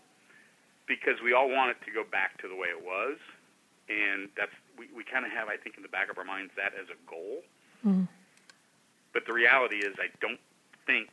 because 0.87 1.18
we 1.18 1.35
all 1.35 1.50
want 1.50 1.74
it 1.74 1.83
to 1.83 1.90
go 1.90 2.07
back 2.07 2.38
to 2.42 2.46
the 2.46 2.55
way 2.55 2.70
it 2.70 2.78
was, 2.78 3.18
and 3.90 4.31
that's 4.38 4.55
we, 4.78 4.87
we 4.94 5.02
kind 5.02 5.26
of 5.26 5.35
have, 5.35 5.50
I 5.50 5.59
think, 5.59 5.74
in 5.74 5.83
the 5.83 5.90
back 5.90 6.14
of 6.14 6.18
our 6.22 6.24
minds 6.24 6.55
that 6.55 6.78
as 6.78 6.87
a 6.94 6.98
goal. 7.11 7.42
Mm. 7.83 8.07
But 9.12 9.27
the 9.27 9.33
reality 9.33 9.85
is, 9.85 9.94
I 10.01 10.09
don't 10.20 10.40
think 10.87 11.09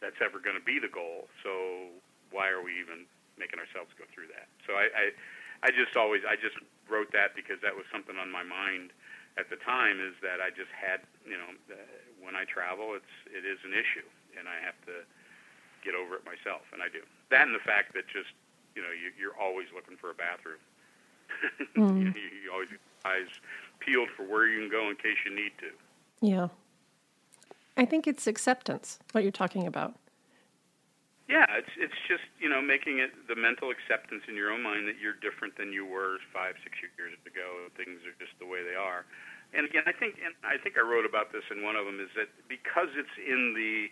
that's 0.00 0.18
ever 0.22 0.38
going 0.38 0.56
to 0.56 0.64
be 0.64 0.78
the 0.78 0.90
goal. 0.90 1.26
So 1.42 1.90
why 2.30 2.48
are 2.48 2.62
we 2.62 2.78
even 2.78 3.06
making 3.38 3.58
ourselves 3.58 3.90
go 3.98 4.04
through 4.14 4.30
that? 4.34 4.46
So 4.66 4.78
I, 4.78 4.86
I, 4.94 5.04
I 5.66 5.68
just 5.74 5.96
always, 5.96 6.22
I 6.22 6.36
just 6.38 6.56
wrote 6.86 7.10
that 7.12 7.34
because 7.34 7.58
that 7.62 7.74
was 7.74 7.84
something 7.90 8.16
on 8.16 8.30
my 8.30 8.46
mind 8.46 8.94
at 9.34 9.50
the 9.50 9.56
time. 9.56 9.98
Is 9.98 10.14
that 10.22 10.38
I 10.38 10.50
just 10.50 10.70
had, 10.70 11.02
you 11.26 11.36
know, 11.36 11.50
uh, 11.72 11.76
when 12.22 12.36
I 12.36 12.46
travel, 12.46 12.94
it's 12.94 13.14
it 13.26 13.42
is 13.42 13.58
an 13.66 13.74
issue, 13.74 14.06
and 14.38 14.46
I 14.46 14.62
have 14.64 14.78
to 14.86 15.02
get 15.84 15.94
over 15.94 16.16
it 16.16 16.24
myself, 16.24 16.62
and 16.72 16.82
I 16.82 16.88
do. 16.88 17.02
That 17.30 17.46
and 17.46 17.54
the 17.54 17.62
fact 17.62 17.94
that 17.94 18.06
just, 18.08 18.32
you 18.74 18.82
know, 18.82 18.90
you, 18.90 19.10
you're 19.18 19.36
always 19.38 19.66
looking 19.74 19.96
for 19.96 20.10
a 20.10 20.16
bathroom. 20.16 20.62
Mm. 21.74 22.14
you, 22.18 22.26
you 22.42 22.52
always 22.52 22.70
eyes 23.04 23.30
peeled 23.78 24.08
for 24.16 24.24
where 24.24 24.48
you 24.48 24.60
can 24.60 24.70
go 24.70 24.90
in 24.90 24.96
case 24.96 25.18
you 25.24 25.34
need 25.34 25.52
to. 25.58 25.70
Yeah. 26.20 26.48
I 27.76 27.84
think 27.84 28.06
it's 28.06 28.26
acceptance, 28.26 28.98
what 29.12 29.22
you're 29.22 29.32
talking 29.32 29.66
about. 29.66 29.94
Yeah, 31.28 31.46
it's 31.58 31.74
it's 31.76 31.98
just 32.06 32.22
you 32.38 32.48
know 32.48 32.62
making 32.62 33.00
it 33.02 33.10
the 33.26 33.34
mental 33.34 33.74
acceptance 33.74 34.22
in 34.28 34.36
your 34.36 34.54
own 34.54 34.62
mind 34.62 34.86
that 34.86 35.02
you're 35.02 35.18
different 35.18 35.58
than 35.58 35.72
you 35.72 35.84
were 35.84 36.22
five 36.32 36.54
six 36.62 36.78
years 36.78 37.18
ago. 37.26 37.66
Things 37.76 37.98
are 38.06 38.14
just 38.22 38.38
the 38.38 38.46
way 38.46 38.62
they 38.62 38.78
are. 38.78 39.04
And 39.52 39.66
again, 39.66 39.82
I 39.86 39.92
think 39.92 40.22
and 40.22 40.38
I 40.46 40.56
think 40.56 40.78
I 40.78 40.86
wrote 40.86 41.04
about 41.04 41.32
this 41.34 41.42
in 41.50 41.66
one 41.66 41.74
of 41.74 41.84
them 41.84 41.98
is 41.98 42.10
that 42.14 42.30
because 42.46 42.94
it's 42.94 43.16
in 43.18 43.58
the 43.58 43.90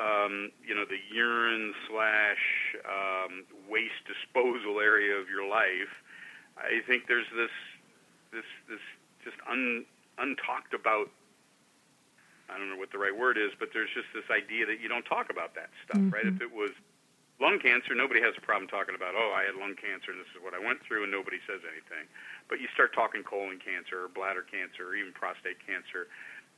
um, 0.00 0.50
you 0.64 0.74
know 0.74 0.88
the 0.88 0.96
urine 1.12 1.76
slash 1.92 2.40
um, 2.88 3.44
waste 3.68 4.08
disposal 4.08 4.80
area 4.80 5.12
of 5.20 5.28
your 5.28 5.44
life, 5.44 5.92
I 6.56 6.80
think 6.88 7.04
there's 7.04 7.28
this 7.36 7.52
this 8.32 8.48
this 8.64 8.80
just 9.24 9.36
un, 9.44 9.84
untalked 10.16 10.72
about 10.72 11.12
I 12.52 12.60
don't 12.60 12.68
know 12.68 12.76
what 12.76 12.92
the 12.92 13.00
right 13.00 13.14
word 13.14 13.40
is, 13.40 13.50
but 13.58 13.72
there's 13.72 13.90
just 13.96 14.12
this 14.12 14.28
idea 14.28 14.68
that 14.68 14.78
you 14.80 14.88
don't 14.88 15.08
talk 15.08 15.32
about 15.32 15.56
that 15.56 15.72
stuff, 15.84 15.98
mm-hmm. 15.98 16.12
right? 16.12 16.28
If 16.28 16.40
it 16.44 16.52
was 16.52 16.70
lung 17.40 17.58
cancer, 17.58 17.96
nobody 17.96 18.22
has 18.22 18.38
a 18.38 18.44
problem 18.44 18.70
talking 18.70 18.94
about, 18.94 19.18
oh, 19.18 19.34
I 19.34 19.42
had 19.42 19.58
lung 19.58 19.74
cancer 19.74 20.14
and 20.14 20.22
this 20.22 20.30
is 20.30 20.38
what 20.38 20.54
I 20.54 20.62
went 20.62 20.84
through, 20.86 21.02
and 21.02 21.10
nobody 21.10 21.42
says 21.48 21.64
anything. 21.66 22.06
But 22.46 22.62
you 22.62 22.68
start 22.70 22.94
talking 22.94 23.26
colon 23.26 23.58
cancer 23.58 24.04
or 24.04 24.08
bladder 24.12 24.46
cancer 24.46 24.92
or 24.92 24.94
even 24.94 25.10
prostate 25.10 25.58
cancer, 25.64 26.06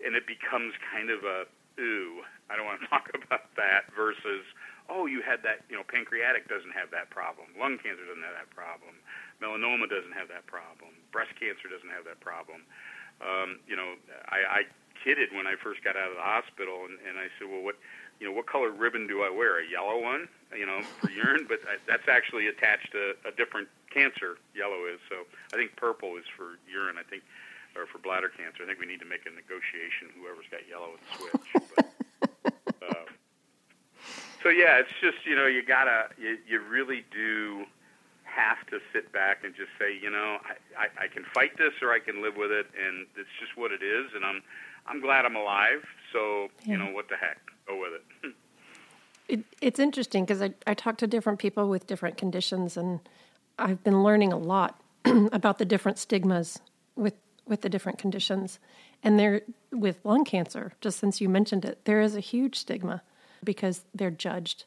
and 0.02 0.12
it 0.12 0.28
becomes 0.28 0.76
kind 0.90 1.08
of 1.08 1.22
a, 1.22 1.48
ooh, 1.80 2.20
I 2.50 2.58
don't 2.58 2.68
want 2.68 2.84
to 2.84 2.90
talk 2.92 3.08
about 3.14 3.48
that 3.56 3.88
versus, 3.96 4.44
oh, 4.92 5.06
you 5.06 5.24
had 5.24 5.40
that, 5.46 5.64
you 5.72 5.78
know, 5.80 5.86
pancreatic 5.88 6.50
doesn't 6.52 6.76
have 6.76 6.92
that 6.92 7.08
problem, 7.08 7.48
lung 7.56 7.80
cancer 7.80 8.04
doesn't 8.04 8.26
have 8.26 8.36
that 8.36 8.52
problem, 8.52 8.98
melanoma 9.40 9.88
doesn't 9.88 10.12
have 10.12 10.28
that 10.28 10.44
problem, 10.44 10.92
breast 11.14 11.32
cancer 11.40 11.72
doesn't 11.72 11.90
have 11.90 12.04
that 12.04 12.20
problem. 12.20 12.66
Um, 13.22 13.62
you 13.64 13.78
know, 13.78 13.94
I, 14.28 14.38
I 14.42 14.60
kidded 15.04 15.28
when 15.36 15.46
I 15.46 15.54
first 15.60 15.84
got 15.84 15.96
out 15.96 16.08
of 16.08 16.16
the 16.16 16.24
hospital, 16.24 16.88
and, 16.88 16.96
and 17.04 17.20
I 17.20 17.28
said, 17.36 17.52
"Well, 17.52 17.60
what, 17.60 17.76
you 18.18 18.26
know, 18.26 18.32
what 18.32 18.46
color 18.46 18.72
ribbon 18.72 19.06
do 19.06 19.22
I 19.22 19.28
wear? 19.28 19.60
A 19.60 19.68
yellow 19.68 20.00
one, 20.00 20.26
you 20.56 20.64
know, 20.64 20.80
for 20.98 21.10
urine, 21.12 21.44
but 21.46 21.60
I, 21.68 21.76
that's 21.86 22.08
actually 22.08 22.48
attached 22.48 22.90
to 22.92 23.12
a 23.28 23.32
different 23.36 23.68
cancer. 23.92 24.40
Yellow 24.56 24.88
is 24.88 24.98
so. 25.12 25.28
I 25.52 25.60
think 25.60 25.76
purple 25.76 26.16
is 26.16 26.24
for 26.34 26.56
urine. 26.64 26.96
I 26.98 27.04
think, 27.04 27.22
or 27.76 27.86
for 27.86 27.98
bladder 27.98 28.32
cancer. 28.32 28.64
I 28.64 28.66
think 28.66 28.80
we 28.80 28.86
need 28.86 29.04
to 29.04 29.10
make 29.10 29.28
a 29.28 29.30
negotiation. 29.30 30.08
Whoever's 30.16 30.48
got 30.48 30.64
yellow 30.64 30.96
would 30.96 31.04
switch. 31.20 31.48
but, 31.76 32.64
uh, 32.80 33.04
so 34.42 34.48
yeah, 34.48 34.80
it's 34.80 34.96
just 35.04 35.20
you 35.28 35.36
know 35.36 35.46
you 35.46 35.62
gotta 35.62 36.08
you, 36.16 36.38
you 36.48 36.60
really 36.64 37.04
do 37.12 37.68
have 38.24 38.66
to 38.66 38.80
sit 38.92 39.12
back 39.12 39.44
and 39.44 39.54
just 39.54 39.70
say, 39.78 39.94
you 39.94 40.10
know, 40.10 40.38
I, 40.42 40.90
I, 40.90 41.04
I 41.04 41.08
can 41.08 41.22
fight 41.22 41.56
this 41.56 41.72
or 41.80 41.92
I 41.92 42.00
can 42.00 42.20
live 42.20 42.36
with 42.36 42.50
it, 42.50 42.66
and 42.74 43.06
it's 43.16 43.30
just 43.38 43.56
what 43.56 43.70
it 43.70 43.78
is, 43.80 44.10
and 44.14 44.24
I'm 44.24 44.42
I'm 44.86 45.00
glad 45.00 45.24
I'm 45.24 45.36
alive. 45.36 45.84
So 46.12 46.48
yeah. 46.64 46.72
you 46.72 46.78
know 46.78 46.92
what 46.92 47.08
the 47.08 47.16
heck, 47.16 47.38
go 47.66 47.78
with 47.78 47.92
it. 47.92 48.34
it 49.28 49.44
it's 49.60 49.78
interesting 49.78 50.24
because 50.24 50.42
I 50.42 50.54
I 50.66 50.74
talk 50.74 50.96
to 50.98 51.06
different 51.06 51.38
people 51.38 51.68
with 51.68 51.86
different 51.86 52.16
conditions, 52.16 52.76
and 52.76 53.00
I've 53.58 53.82
been 53.82 54.02
learning 54.02 54.32
a 54.32 54.38
lot 54.38 54.80
about 55.04 55.58
the 55.58 55.64
different 55.64 55.98
stigmas 55.98 56.58
with 56.96 57.14
with 57.46 57.62
the 57.62 57.68
different 57.68 57.98
conditions, 57.98 58.58
and 59.02 59.18
there 59.18 59.42
with 59.72 59.98
lung 60.04 60.24
cancer. 60.24 60.72
Just 60.80 60.98
since 60.98 61.20
you 61.20 61.28
mentioned 61.28 61.64
it, 61.64 61.84
there 61.84 62.00
is 62.00 62.14
a 62.14 62.20
huge 62.20 62.56
stigma 62.56 63.02
because 63.42 63.84
they're 63.94 64.10
judged 64.10 64.64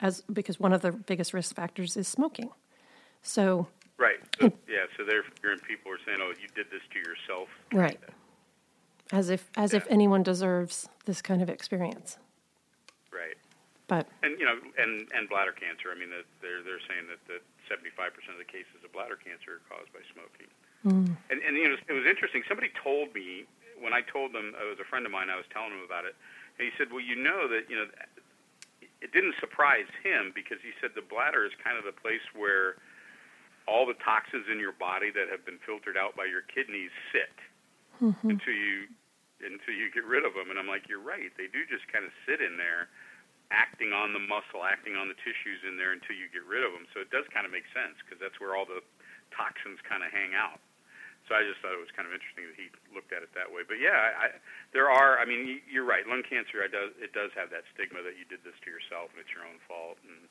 as 0.00 0.22
because 0.32 0.58
one 0.58 0.72
of 0.72 0.82
the 0.82 0.92
biggest 0.92 1.32
risk 1.32 1.54
factors 1.54 1.96
is 1.96 2.08
smoking. 2.08 2.50
So 3.22 3.68
right, 3.98 4.18
so, 4.40 4.46
yeah. 4.68 4.86
So 4.96 5.04
they're 5.04 5.24
hearing 5.42 5.60
people 5.60 5.92
are 5.92 5.98
saying, 6.04 6.18
"Oh, 6.20 6.30
you 6.30 6.48
did 6.54 6.66
this 6.70 6.82
to 6.92 6.98
yourself." 6.98 7.48
Right 7.72 8.00
as 9.12 9.28
if 9.28 9.50
as 9.56 9.72
yeah. 9.72 9.78
if 9.78 9.86
anyone 9.88 10.22
deserves 10.24 10.88
this 11.04 11.20
kind 11.20 11.42
of 11.42 11.48
experience. 11.48 12.18
Right. 13.12 13.36
But 13.86 14.08
and 14.24 14.40
you 14.40 14.46
know, 14.48 14.56
and 14.80 15.06
and 15.12 15.28
bladder 15.28 15.52
cancer. 15.52 15.92
I 15.92 15.98
mean, 16.00 16.08
they're 16.40 16.64
they're 16.64 16.82
saying 16.88 17.06
that 17.12 17.20
that 17.28 17.44
seventy 17.68 17.92
five 17.92 18.16
percent 18.16 18.40
of 18.40 18.42
the 18.42 18.48
cases 18.48 18.80
of 18.80 18.90
bladder 18.90 19.20
cancer 19.20 19.60
are 19.60 19.64
caused 19.68 19.92
by 19.92 20.00
smoking. 20.10 20.48
Mm. 20.82 21.12
And 21.28 21.38
and 21.44 21.52
you 21.54 21.68
know, 21.68 21.76
it 21.76 21.92
was 21.94 22.08
interesting. 22.08 22.42
Somebody 22.48 22.72
told 22.80 23.12
me 23.14 23.44
when 23.78 23.92
I 23.92 24.00
told 24.00 24.32
them, 24.32 24.56
it 24.56 24.66
was 24.66 24.80
a 24.80 24.88
friend 24.88 25.04
of 25.04 25.12
mine, 25.12 25.28
I 25.28 25.36
was 25.36 25.46
telling 25.52 25.76
him 25.76 25.84
about 25.84 26.08
it, 26.08 26.16
and 26.56 26.64
he 26.64 26.72
said, 26.80 26.88
"Well, 26.90 27.04
you 27.04 27.14
know 27.14 27.46
that 27.46 27.68
you 27.68 27.76
know." 27.76 27.86
It 29.02 29.10
didn't 29.10 29.34
surprise 29.42 29.90
him 30.06 30.30
because 30.30 30.62
he 30.62 30.70
said 30.78 30.94
the 30.94 31.02
bladder 31.02 31.42
is 31.42 31.50
kind 31.58 31.74
of 31.74 31.82
the 31.82 31.90
place 31.90 32.22
where 32.38 32.78
all 33.66 33.82
the 33.82 33.98
toxins 33.98 34.46
in 34.46 34.62
your 34.62 34.70
body 34.70 35.10
that 35.10 35.26
have 35.26 35.42
been 35.42 35.58
filtered 35.66 35.98
out 35.98 36.14
by 36.14 36.22
your 36.22 36.46
kidneys 36.46 36.94
sit 37.10 37.34
mm-hmm. 37.98 38.30
until 38.30 38.54
you 38.54 38.86
until 39.50 39.74
you 39.74 39.90
get 39.90 40.06
rid 40.06 40.22
of 40.22 40.38
them. 40.38 40.48
And 40.48 40.56
I'm 40.56 40.70
like, 40.70 40.86
you're 40.86 41.02
right. 41.02 41.30
They 41.34 41.50
do 41.50 41.66
just 41.66 41.86
kind 41.90 42.06
of 42.06 42.14
sit 42.24 42.38
in 42.38 42.56
there, 42.56 42.86
acting 43.50 43.90
on 43.90 44.14
the 44.14 44.22
muscle, 44.22 44.62
acting 44.62 44.94
on 44.94 45.10
the 45.10 45.18
tissues 45.20 45.66
in 45.66 45.76
there 45.76 45.90
until 45.92 46.14
you 46.14 46.30
get 46.30 46.46
rid 46.46 46.62
of 46.62 46.70
them. 46.70 46.86
So 46.94 47.02
it 47.02 47.10
does 47.10 47.26
kind 47.34 47.44
of 47.44 47.52
make 47.52 47.66
sense 47.74 47.98
because 48.02 48.22
that's 48.22 48.38
where 48.38 48.54
all 48.54 48.64
the 48.64 48.80
toxins 49.34 49.82
kind 49.82 50.06
of 50.06 50.10
hang 50.14 50.32
out. 50.32 50.62
So 51.30 51.38
I 51.38 51.46
just 51.46 51.62
thought 51.62 51.70
it 51.70 51.78
was 51.78 51.92
kind 51.94 52.04
of 52.04 52.12
interesting 52.12 52.50
that 52.50 52.58
he 52.58 52.66
looked 52.90 53.14
at 53.14 53.22
it 53.22 53.30
that 53.38 53.46
way. 53.46 53.62
But 53.62 53.78
yeah, 53.78 54.10
I, 54.18 54.34
there 54.74 54.90
are. 54.90 55.22
I 55.22 55.24
mean, 55.24 55.62
you're 55.70 55.86
right. 55.86 56.02
Lung 56.02 56.26
cancer, 56.26 56.58
it 56.66 56.74
does 56.74 56.90
it 56.98 57.14
does 57.14 57.30
have 57.38 57.46
that 57.54 57.62
stigma 57.70 58.02
that 58.02 58.18
you 58.18 58.26
did 58.26 58.42
this 58.42 58.58
to 58.66 58.68
yourself 58.74 59.14
and 59.14 59.22
it's 59.22 59.30
your 59.30 59.46
own 59.46 59.62
fault. 59.70 60.02
And 60.02 60.26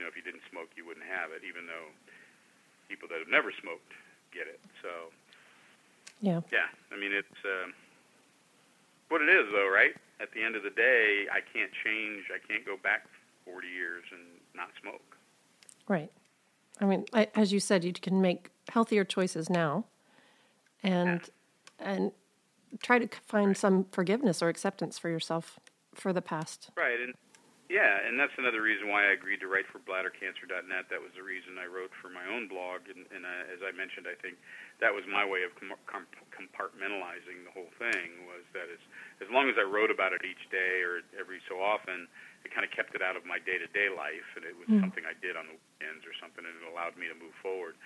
know, 0.00 0.08
if 0.08 0.16
you 0.16 0.24
didn't 0.24 0.40
smoke, 0.48 0.72
you 0.80 0.88
wouldn't 0.88 1.04
have 1.04 1.28
it. 1.36 1.44
Even 1.44 1.68
though 1.68 1.92
people 2.88 3.04
that 3.12 3.20
have 3.20 3.28
never 3.28 3.52
smoked 3.52 3.92
get 4.32 4.48
it. 4.48 4.64
So 4.80 5.12
yeah, 6.24 6.40
yeah. 6.48 6.72
I 6.88 6.96
mean, 6.96 7.12
it's 7.12 7.40
uh, 7.44 7.68
what 9.10 9.20
it 9.20 9.28
is, 9.28 9.46
though, 9.52 9.68
right? 9.68 9.92
At 10.20 10.32
the 10.32 10.42
end 10.42 10.56
of 10.56 10.62
the 10.62 10.70
day, 10.70 11.26
I 11.30 11.40
can't 11.40 11.70
change. 11.84 12.24
I 12.34 12.38
can't 12.46 12.64
go 12.64 12.76
back 12.82 13.06
40 13.44 13.68
years 13.68 14.04
and 14.12 14.22
not 14.54 14.68
smoke. 14.80 15.16
Right. 15.88 16.10
I 16.80 16.86
mean, 16.86 17.04
as 17.34 17.52
you 17.52 17.60
said, 17.60 17.84
you 17.84 17.92
can 17.92 18.20
make 18.20 18.50
healthier 18.70 19.04
choices 19.04 19.50
now 19.50 19.84
and 20.82 21.28
yeah. 21.78 21.92
and 21.92 22.12
try 22.82 22.98
to 22.98 23.08
find 23.26 23.56
some 23.56 23.86
forgiveness 23.90 24.42
or 24.42 24.48
acceptance 24.48 24.98
for 24.98 25.08
yourself 25.08 25.58
for 25.94 26.12
the 26.12 26.22
past. 26.22 26.70
Right, 26.76 26.98
and 27.00 27.14
yeah, 27.70 28.02
and 28.02 28.18
that's 28.18 28.34
another 28.34 28.66
reason 28.66 28.90
why 28.90 29.06
I 29.06 29.14
agreed 29.14 29.38
to 29.46 29.48
write 29.48 29.70
for 29.70 29.78
bladdercancer.net. 29.78 30.90
That 30.90 30.98
was 30.98 31.14
the 31.14 31.22
reason 31.22 31.54
I 31.54 31.70
wrote 31.70 31.94
for 32.02 32.10
my 32.10 32.26
own 32.26 32.50
blog, 32.50 32.90
and, 32.90 33.06
and 33.14 33.22
uh, 33.22 33.54
as 33.54 33.62
I 33.62 33.70
mentioned, 33.70 34.10
I 34.10 34.18
think 34.18 34.42
that 34.82 34.90
was 34.90 35.06
my 35.06 35.22
way 35.22 35.46
of 35.46 35.54
com- 35.54 35.78
com- 35.86 36.10
compartmentalizing 36.34 37.46
the 37.46 37.54
whole 37.54 37.70
thing. 37.78 38.26
Was 38.26 38.42
that 38.58 38.66
as 38.66 38.82
as 39.22 39.30
long 39.30 39.46
as 39.46 39.54
I 39.54 39.62
wrote 39.62 39.94
about 39.94 40.10
it 40.10 40.26
each 40.26 40.50
day 40.50 40.82
or 40.82 41.06
every 41.14 41.38
so 41.46 41.62
often, 41.62 42.10
it 42.42 42.50
kind 42.50 42.66
of 42.66 42.74
kept 42.74 42.98
it 42.98 43.06
out 43.06 43.14
of 43.14 43.22
my 43.22 43.38
day 43.38 43.62
to 43.62 43.70
day 43.70 43.86
life, 43.86 44.26
and 44.34 44.42
it 44.42 44.58
was 44.58 44.66
mm. 44.66 44.82
something 44.82 45.06
I 45.06 45.14
did 45.22 45.38
on 45.38 45.46
the 45.46 45.54
weekends 45.54 46.02
or 46.02 46.14
something, 46.18 46.42
and 46.42 46.50
it 46.50 46.66
allowed 46.66 46.98
me 46.98 47.06
to 47.06 47.14
move 47.14 47.38
forward. 47.38 47.78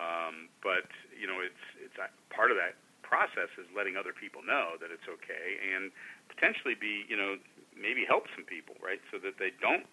Um, 0.00 0.48
but 0.64 0.88
you 1.12 1.28
know, 1.28 1.44
it's 1.44 1.64
it's 1.76 2.00
part 2.32 2.48
of 2.48 2.56
that 2.56 2.80
process 3.04 3.52
is 3.60 3.68
letting 3.70 4.00
other 4.00 4.16
people 4.16 4.40
know 4.42 4.80
that 4.82 4.90
it's 4.90 5.06
okay 5.06 5.60
and 5.60 5.94
potentially 6.32 6.74
be 6.74 7.04
you 7.06 7.14
know 7.14 7.36
maybe 7.76 8.04
help 8.08 8.24
some 8.34 8.44
people 8.44 8.74
right 8.82 9.00
so 9.12 9.18
that 9.20 9.38
they 9.38 9.52
don't 9.60 9.86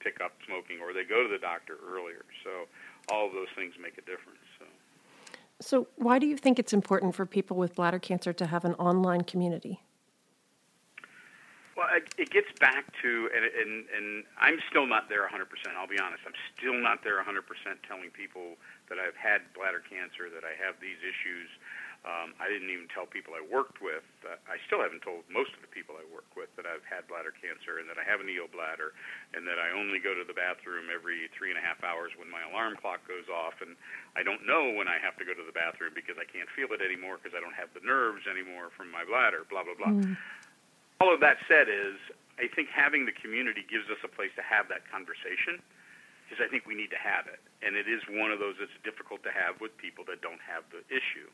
pick 0.00 0.20
up 0.20 0.32
smoking 0.46 0.78
or 0.82 0.92
they 0.92 1.04
go 1.04 1.22
to 1.22 1.30
the 1.30 1.38
doctor 1.38 1.78
earlier. 1.86 2.24
So 2.44 2.66
all 3.10 3.26
of 3.26 3.32
those 3.32 3.50
things 3.56 3.74
make 3.80 3.98
a 3.98 4.04
difference. 4.04 4.42
So. 4.58 4.66
So, 5.60 5.88
why 5.96 6.20
do 6.20 6.26
you 6.26 6.36
think 6.36 6.58
it's 6.58 6.72
important 6.72 7.16
for 7.16 7.26
people 7.26 7.56
with 7.56 7.74
bladder 7.74 7.98
cancer 7.98 8.32
to 8.32 8.46
have 8.46 8.64
an 8.64 8.74
online 8.74 9.22
community? 9.22 9.82
Well, 11.78 11.86
it 11.94 12.30
gets 12.34 12.50
back 12.58 12.90
to, 13.02 13.30
and, 13.30 13.46
and, 13.46 13.86
and 13.94 14.24
I'm 14.34 14.58
still 14.66 14.86
not 14.86 15.06
there 15.08 15.22
100%. 15.22 15.46
I'll 15.78 15.86
be 15.86 15.98
honest. 15.98 16.26
I'm 16.26 16.34
still 16.58 16.74
not 16.74 17.06
there 17.06 17.22
100% 17.22 17.38
telling 17.86 18.10
people 18.10 18.58
that 18.90 18.98
I've 18.98 19.14
had 19.14 19.46
bladder 19.54 19.78
cancer, 19.78 20.26
that 20.26 20.42
I 20.42 20.58
have 20.58 20.82
these 20.82 20.98
issues. 21.06 21.46
Um, 22.06 22.32
I 22.38 22.46
didn't 22.46 22.70
even 22.70 22.86
tell 22.88 23.10
people 23.10 23.34
I 23.34 23.42
worked 23.42 23.82
with. 23.82 24.06
Uh, 24.22 24.38
I 24.46 24.56
still 24.70 24.78
haven't 24.78 25.02
told 25.02 25.26
most 25.26 25.52
of 25.58 25.60
the 25.60 25.68
people 25.68 25.98
I 25.98 26.06
work 26.08 26.30
with 26.38 26.48
that 26.54 26.64
I've 26.64 26.86
had 26.86 27.10
bladder 27.10 27.34
cancer 27.34 27.82
and 27.82 27.90
that 27.90 27.98
I 27.98 28.06
have 28.06 28.22
a 28.22 28.26
neobladder 28.26 28.94
and 29.34 29.44
that 29.44 29.58
I 29.58 29.74
only 29.74 29.98
go 29.98 30.14
to 30.14 30.22
the 30.22 30.36
bathroom 30.36 30.88
every 30.88 31.26
three 31.34 31.50
and 31.50 31.58
a 31.58 31.64
half 31.64 31.82
hours 31.82 32.14
when 32.14 32.30
my 32.30 32.46
alarm 32.46 32.78
clock 32.78 33.02
goes 33.10 33.26
off. 33.26 33.58
And 33.60 33.74
I 34.14 34.22
don't 34.22 34.46
know 34.46 34.72
when 34.72 34.86
I 34.86 35.02
have 35.02 35.18
to 35.20 35.26
go 35.26 35.34
to 35.34 35.44
the 35.44 35.52
bathroom 35.52 35.92
because 35.92 36.16
I 36.16 36.24
can't 36.24 36.48
feel 36.54 36.70
it 36.70 36.80
anymore 36.80 37.18
because 37.18 37.34
I 37.34 37.42
don't 37.42 37.58
have 37.58 37.74
the 37.74 37.82
nerves 37.82 38.24
anymore 38.30 38.70
from 38.72 38.88
my 38.88 39.02
bladder, 39.02 39.44
blah, 39.50 39.66
blah, 39.66 39.76
blah. 39.76 39.92
Mm 39.92 40.16
all 41.00 41.14
of 41.14 41.20
that 41.20 41.38
said 41.46 41.70
is 41.70 41.98
I 42.38 42.50
think 42.50 42.70
having 42.70 43.06
the 43.06 43.14
community 43.14 43.66
gives 43.66 43.86
us 43.90 43.98
a 44.02 44.10
place 44.10 44.30
to 44.38 44.44
have 44.46 44.70
that 44.70 44.86
conversation 44.90 45.62
because 46.26 46.44
I 46.44 46.46
think 46.50 46.66
we 46.66 46.74
need 46.74 46.92
to 46.92 47.00
have 47.00 47.26
it. 47.26 47.40
And 47.64 47.74
it 47.74 47.88
is 47.88 48.04
one 48.06 48.30
of 48.30 48.38
those 48.38 48.54
that's 48.60 48.74
difficult 48.84 49.24
to 49.24 49.32
have 49.32 49.58
with 49.58 49.74
people 49.78 50.04
that 50.06 50.20
don't 50.20 50.42
have 50.44 50.66
the 50.70 50.84
issue. 50.92 51.26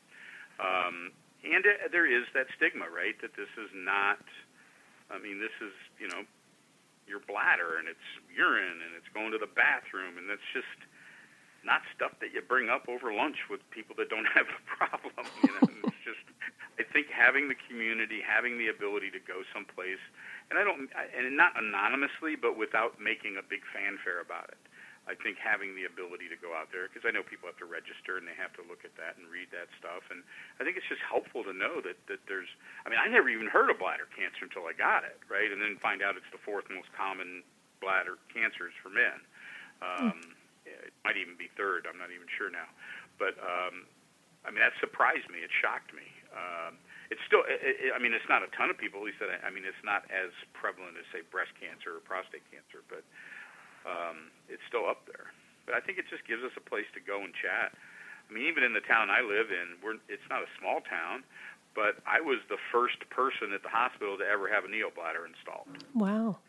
Um, 0.59 1.11
and 1.43 1.65
it, 1.65 1.91
there 1.91 2.09
is 2.09 2.25
that 2.33 2.47
stigma, 2.57 2.89
right? 2.89 3.15
That 3.21 3.35
this 3.37 3.51
is 3.57 3.69
not, 3.73 4.21
I 5.11 5.19
mean, 5.21 5.39
this 5.39 5.53
is, 5.61 5.73
you 5.99 6.07
know, 6.09 6.25
your 7.05 7.21
bladder 7.21 7.77
and 7.77 7.85
it's 7.85 8.07
urine 8.33 8.81
and 8.81 8.97
it's 8.97 9.09
going 9.13 9.29
to 9.29 9.37
the 9.37 9.51
bathroom 9.53 10.17
and 10.17 10.25
that's 10.25 10.45
just 10.57 10.79
not 11.65 11.81
stuff 11.93 12.13
that 12.21 12.33
you 12.33 12.41
bring 12.45 12.69
up 12.69 12.85
over 12.89 13.13
lunch 13.13 13.37
with 13.49 13.61
people 13.73 13.97
that 13.97 14.09
don't 14.09 14.29
have 14.37 14.45
the 14.49 14.61
problem. 14.65 15.25
You 15.41 15.53
know, 15.53 15.67
it's 15.89 16.01
just 16.05 16.25
I 16.77 16.83
think 16.83 17.07
having 17.09 17.47
the 17.47 17.57
community, 17.67 18.21
having 18.21 18.57
the 18.57 18.67
ability 18.69 19.09
to 19.15 19.21
go 19.21 19.41
someplace, 19.53 20.01
and 20.49 20.59
I 20.59 20.63
don't, 20.63 20.91
and 20.93 21.37
not 21.37 21.57
anonymously, 21.57 22.35
but 22.35 22.57
without 22.57 23.01
making 23.01 23.39
a 23.39 23.43
big 23.43 23.65
fanfare 23.73 24.21
about 24.21 24.53
it. 24.53 24.61
I 25.05 25.13
think 25.13 25.37
having 25.37 25.77
the 25.77 25.85
ability 25.85 26.33
to 26.33 26.37
go 26.41 26.57
out 26.57 26.73
there, 26.73 26.89
because 26.89 27.05
I 27.05 27.13
know 27.13 27.21
people 27.21 27.45
have 27.45 27.61
to 27.61 27.69
register 27.69 28.17
and 28.17 28.25
they 28.25 28.33
have 28.33 28.57
to 28.57 28.65
look 28.65 28.81
at 28.81 28.97
that 28.97 29.21
and 29.21 29.29
read 29.29 29.53
that 29.53 29.69
stuff, 29.77 30.01
and 30.09 30.25
I 30.57 30.65
think 30.65 30.81
it's 30.81 30.89
just 30.89 31.05
helpful 31.05 31.45
to 31.45 31.53
know 31.53 31.77
that 31.85 32.01
that 32.09 32.25
there's. 32.25 32.49
I 32.83 32.89
mean, 32.89 32.97
I 32.97 33.05
never 33.05 33.29
even 33.29 33.45
heard 33.45 33.69
of 33.69 33.77
bladder 33.77 34.09
cancer 34.09 34.49
until 34.49 34.65
I 34.65 34.73
got 34.73 35.05
it, 35.05 35.21
right, 35.29 35.53
and 35.53 35.61
then 35.61 35.77
find 35.77 36.01
out 36.01 36.17
it's 36.17 36.29
the 36.33 36.41
fourth 36.41 36.65
most 36.73 36.89
common 36.97 37.45
bladder 37.77 38.17
cancers 38.33 38.73
for 38.81 38.89
men. 38.89 39.21
Um, 39.85 40.17
mm. 40.17 40.33
It 40.65 40.93
might 41.05 41.21
even 41.21 41.37
be 41.37 41.53
third. 41.53 41.85
I'm 41.85 42.01
not 42.01 42.09
even 42.09 42.25
sure 42.25 42.49
now, 42.49 42.65
but 43.21 43.37
um, 43.37 43.85
I 44.41 44.49
mean 44.49 44.65
that 44.65 44.73
surprised 44.81 45.29
me. 45.29 45.45
It 45.45 45.53
shocked 45.53 45.93
me. 45.93 46.09
Um, 46.33 46.81
it's 47.13 47.21
still, 47.29 47.45
it, 47.45 47.61
it, 47.61 47.93
I 47.93 48.01
mean, 48.01 48.11
it's 48.17 48.27
not 48.27 48.41
a 48.41 48.49
ton 48.57 48.73
of 48.73 48.77
people. 48.81 48.99
At 48.99 49.13
least, 49.13 49.21
that 49.21 49.29
I, 49.29 49.47
I 49.47 49.49
mean, 49.53 49.63
it's 49.63 49.85
not 49.85 50.09
as 50.09 50.33
prevalent 50.57 50.97
as 50.97 51.05
say 51.13 51.21
breast 51.29 51.53
cancer 51.61 51.95
or 51.95 52.01
prostate 52.01 52.43
cancer, 52.49 52.81
but 52.89 53.05
um, 53.85 54.33
it's 54.49 54.61
still 54.67 54.89
up 54.89 55.05
there. 55.05 55.31
But 55.65 55.73
I 55.73 55.81
think 55.81 55.97
it 55.97 56.05
just 56.09 56.25
gives 56.27 56.43
us 56.43 56.53
a 56.57 56.61
place 56.61 56.85
to 56.93 57.01
go 57.01 57.21
and 57.21 57.33
chat. 57.33 57.73
I 57.73 58.29
mean, 58.33 58.45
even 58.49 58.65
in 58.65 58.73
the 58.73 58.85
town 58.85 59.09
I 59.09 59.21
live 59.21 59.53
in, 59.53 59.77
we're, 59.81 60.01
it's 60.09 60.25
not 60.29 60.41
a 60.41 60.49
small 60.57 60.81
town, 60.81 61.21
but 61.77 62.01
I 62.09 62.21
was 62.21 62.41
the 62.49 62.57
first 62.73 63.01
person 63.13 63.53
at 63.53 63.61
the 63.61 63.69
hospital 63.69 64.17
to 64.17 64.25
ever 64.25 64.49
have 64.49 64.65
a 64.65 64.69
neobladder 64.69 65.25
installed. 65.25 65.69
Wow. 65.93 66.41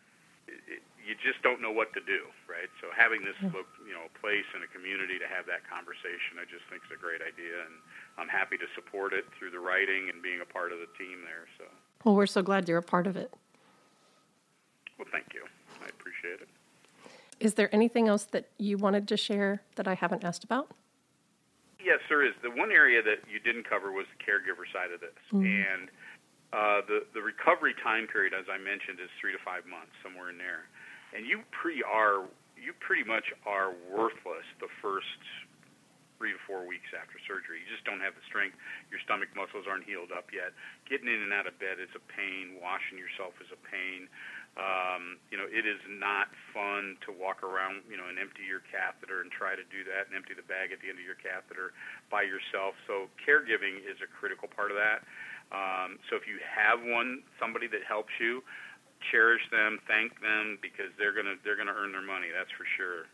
It, 0.49 0.57
it, 0.65 0.81
you 1.07 1.15
just 1.23 1.39
don't 1.39 1.61
know 1.63 1.71
what 1.71 1.93
to 1.95 2.01
do, 2.03 2.27
right? 2.51 2.67
So 2.83 2.91
having 2.91 3.23
this, 3.23 3.37
you 3.39 3.95
know, 3.95 4.11
place 4.19 4.47
and 4.51 4.59
a 4.59 4.69
community 4.71 5.15
to 5.19 5.27
have 5.27 5.47
that 5.47 5.63
conversation, 5.63 6.35
I 6.35 6.43
just 6.49 6.67
think 6.67 6.83
is 6.83 6.91
a 6.91 6.99
great 6.99 7.23
idea, 7.23 7.63
and 7.63 7.79
I'm 8.19 8.27
happy 8.27 8.59
to 8.59 8.67
support 8.75 9.15
it 9.15 9.23
through 9.37 9.55
the 9.55 9.61
writing 9.63 10.11
and 10.11 10.19
being 10.19 10.43
a 10.43 10.49
part 10.49 10.75
of 10.75 10.83
the 10.83 10.89
team 10.99 11.23
there. 11.23 11.47
So. 11.55 11.65
Well, 12.03 12.15
we're 12.19 12.27
so 12.27 12.43
glad 12.43 12.67
you're 12.67 12.83
a 12.83 12.83
part 12.83 13.07
of 13.07 13.15
it. 13.15 13.31
Well, 14.99 15.07
thank 15.11 15.31
you. 15.31 15.47
I 15.79 15.87
appreciate 15.87 16.43
it. 16.43 16.49
Is 17.39 17.53
there 17.55 17.73
anything 17.73 18.07
else 18.07 18.25
that 18.25 18.49
you 18.57 18.77
wanted 18.77 19.07
to 19.09 19.17
share 19.17 19.61
that 19.75 19.87
I 19.87 19.93
haven't 19.93 20.23
asked 20.23 20.43
about? 20.43 20.71
Yes, 21.83 21.99
there 22.09 22.25
is. 22.25 22.33
The 22.41 22.49
one 22.49 22.71
area 22.71 23.01
that 23.03 23.23
you 23.31 23.39
didn't 23.39 23.69
cover 23.69 23.91
was 23.91 24.05
the 24.17 24.19
caregiver 24.23 24.65
side 24.73 24.91
of 24.91 24.99
this, 24.99 25.15
mm. 25.31 25.45
and 25.45 25.89
uh, 26.51 26.81
the 26.87 27.05
the 27.13 27.21
recovery 27.21 27.75
time 27.83 28.07
period, 28.07 28.33
as 28.33 28.45
I 28.51 28.57
mentioned, 28.57 28.99
is 28.99 29.09
three 29.21 29.31
to 29.31 29.39
five 29.45 29.65
months, 29.65 29.93
somewhere 30.03 30.29
in 30.29 30.37
there 30.37 30.65
and 31.15 31.25
you 31.25 31.43
pretty 31.51 31.83
are 31.83 32.27
you 32.57 32.73
pretty 32.81 33.05
much 33.05 33.31
are 33.45 33.73
worthless 33.89 34.47
the 34.59 34.71
first 34.81 35.21
three 36.17 36.33
to 36.33 36.41
four 36.49 36.65
weeks 36.65 36.89
after 36.97 37.21
surgery. 37.29 37.61
You 37.61 37.69
just 37.69 37.85
don't 37.85 38.01
have 38.01 38.17
the 38.17 38.25
strength. 38.25 38.57
Your 38.89 38.97
stomach 39.05 39.29
muscles 39.37 39.69
aren't 39.69 39.85
healed 39.85 40.09
up 40.09 40.33
yet. 40.33 40.49
Getting 40.89 41.05
in 41.05 41.21
and 41.21 41.29
out 41.29 41.45
of 41.45 41.53
bed 41.61 41.77
is 41.77 41.93
a 41.93 42.01
pain. 42.09 42.57
Washing 42.57 42.97
yourself 42.97 43.37
is 43.37 43.53
a 43.53 43.61
pain. 43.69 44.09
Um, 44.57 45.21
you 45.29 45.37
know, 45.37 45.45
it 45.45 45.69
is 45.69 45.77
not 45.85 46.33
fun 46.49 46.97
to 47.05 47.13
walk 47.13 47.45
around, 47.45 47.85
you 47.85 47.93
know, 47.93 48.09
and 48.09 48.17
empty 48.17 48.41
your 48.41 48.65
catheter 48.65 49.21
and 49.21 49.29
try 49.29 49.53
to 49.53 49.61
do 49.69 49.85
that 49.85 50.09
and 50.09 50.17
empty 50.17 50.33
the 50.33 50.45
bag 50.49 50.73
at 50.73 50.81
the 50.81 50.89
end 50.89 50.97
of 50.97 51.05
your 51.05 51.19
catheter 51.21 51.77
by 52.09 52.25
yourself. 52.25 52.73
So 52.89 53.05
caregiving 53.21 53.85
is 53.85 54.01
a 54.01 54.09
critical 54.09 54.49
part 54.49 54.73
of 54.73 54.77
that. 54.81 55.05
Um, 55.53 56.01
so 56.09 56.17
if 56.17 56.25
you 56.25 56.41
have 56.41 56.81
one, 56.81 57.21
somebody 57.37 57.69
that 57.69 57.85
helps 57.85 58.11
you, 58.17 58.41
cherish 59.13 59.45
them, 59.53 59.77
thank 59.85 60.17
them 60.25 60.57
because 60.57 60.89
they're 60.97 61.13
gonna 61.13 61.37
they're 61.45 61.55
gonna 61.55 61.77
earn 61.77 61.93
their 61.93 62.01
money. 62.01 62.27
That's 62.33 62.51
for 62.57 62.65
sure. 62.65 63.05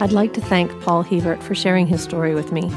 I'd 0.00 0.12
like 0.12 0.32
to 0.34 0.40
thank 0.40 0.70
Paul 0.82 1.02
Hebert 1.02 1.42
for 1.42 1.56
sharing 1.56 1.88
his 1.88 2.02
story 2.02 2.34
with 2.34 2.52
me. 2.52 2.70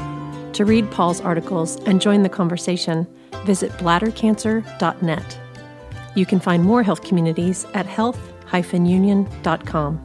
To 0.54 0.64
read 0.64 0.90
Paul's 0.90 1.20
articles 1.20 1.76
and 1.86 2.00
join 2.00 2.22
the 2.22 2.28
conversation, 2.28 3.06
visit 3.44 3.70
bladdercancer.net. 3.72 5.38
You 6.14 6.26
can 6.26 6.40
find 6.40 6.62
more 6.62 6.82
health 6.82 7.02
communities 7.02 7.64
at 7.72 7.86
health-union.com. 7.86 10.02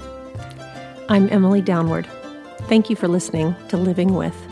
I'm 1.10 1.28
Emily 1.30 1.62
Downward. 1.62 2.08
Thank 2.62 2.90
you 2.90 2.96
for 2.96 3.10
listening 3.10 3.56
to 3.70 3.78
Living 3.78 4.14
With. 4.14 4.47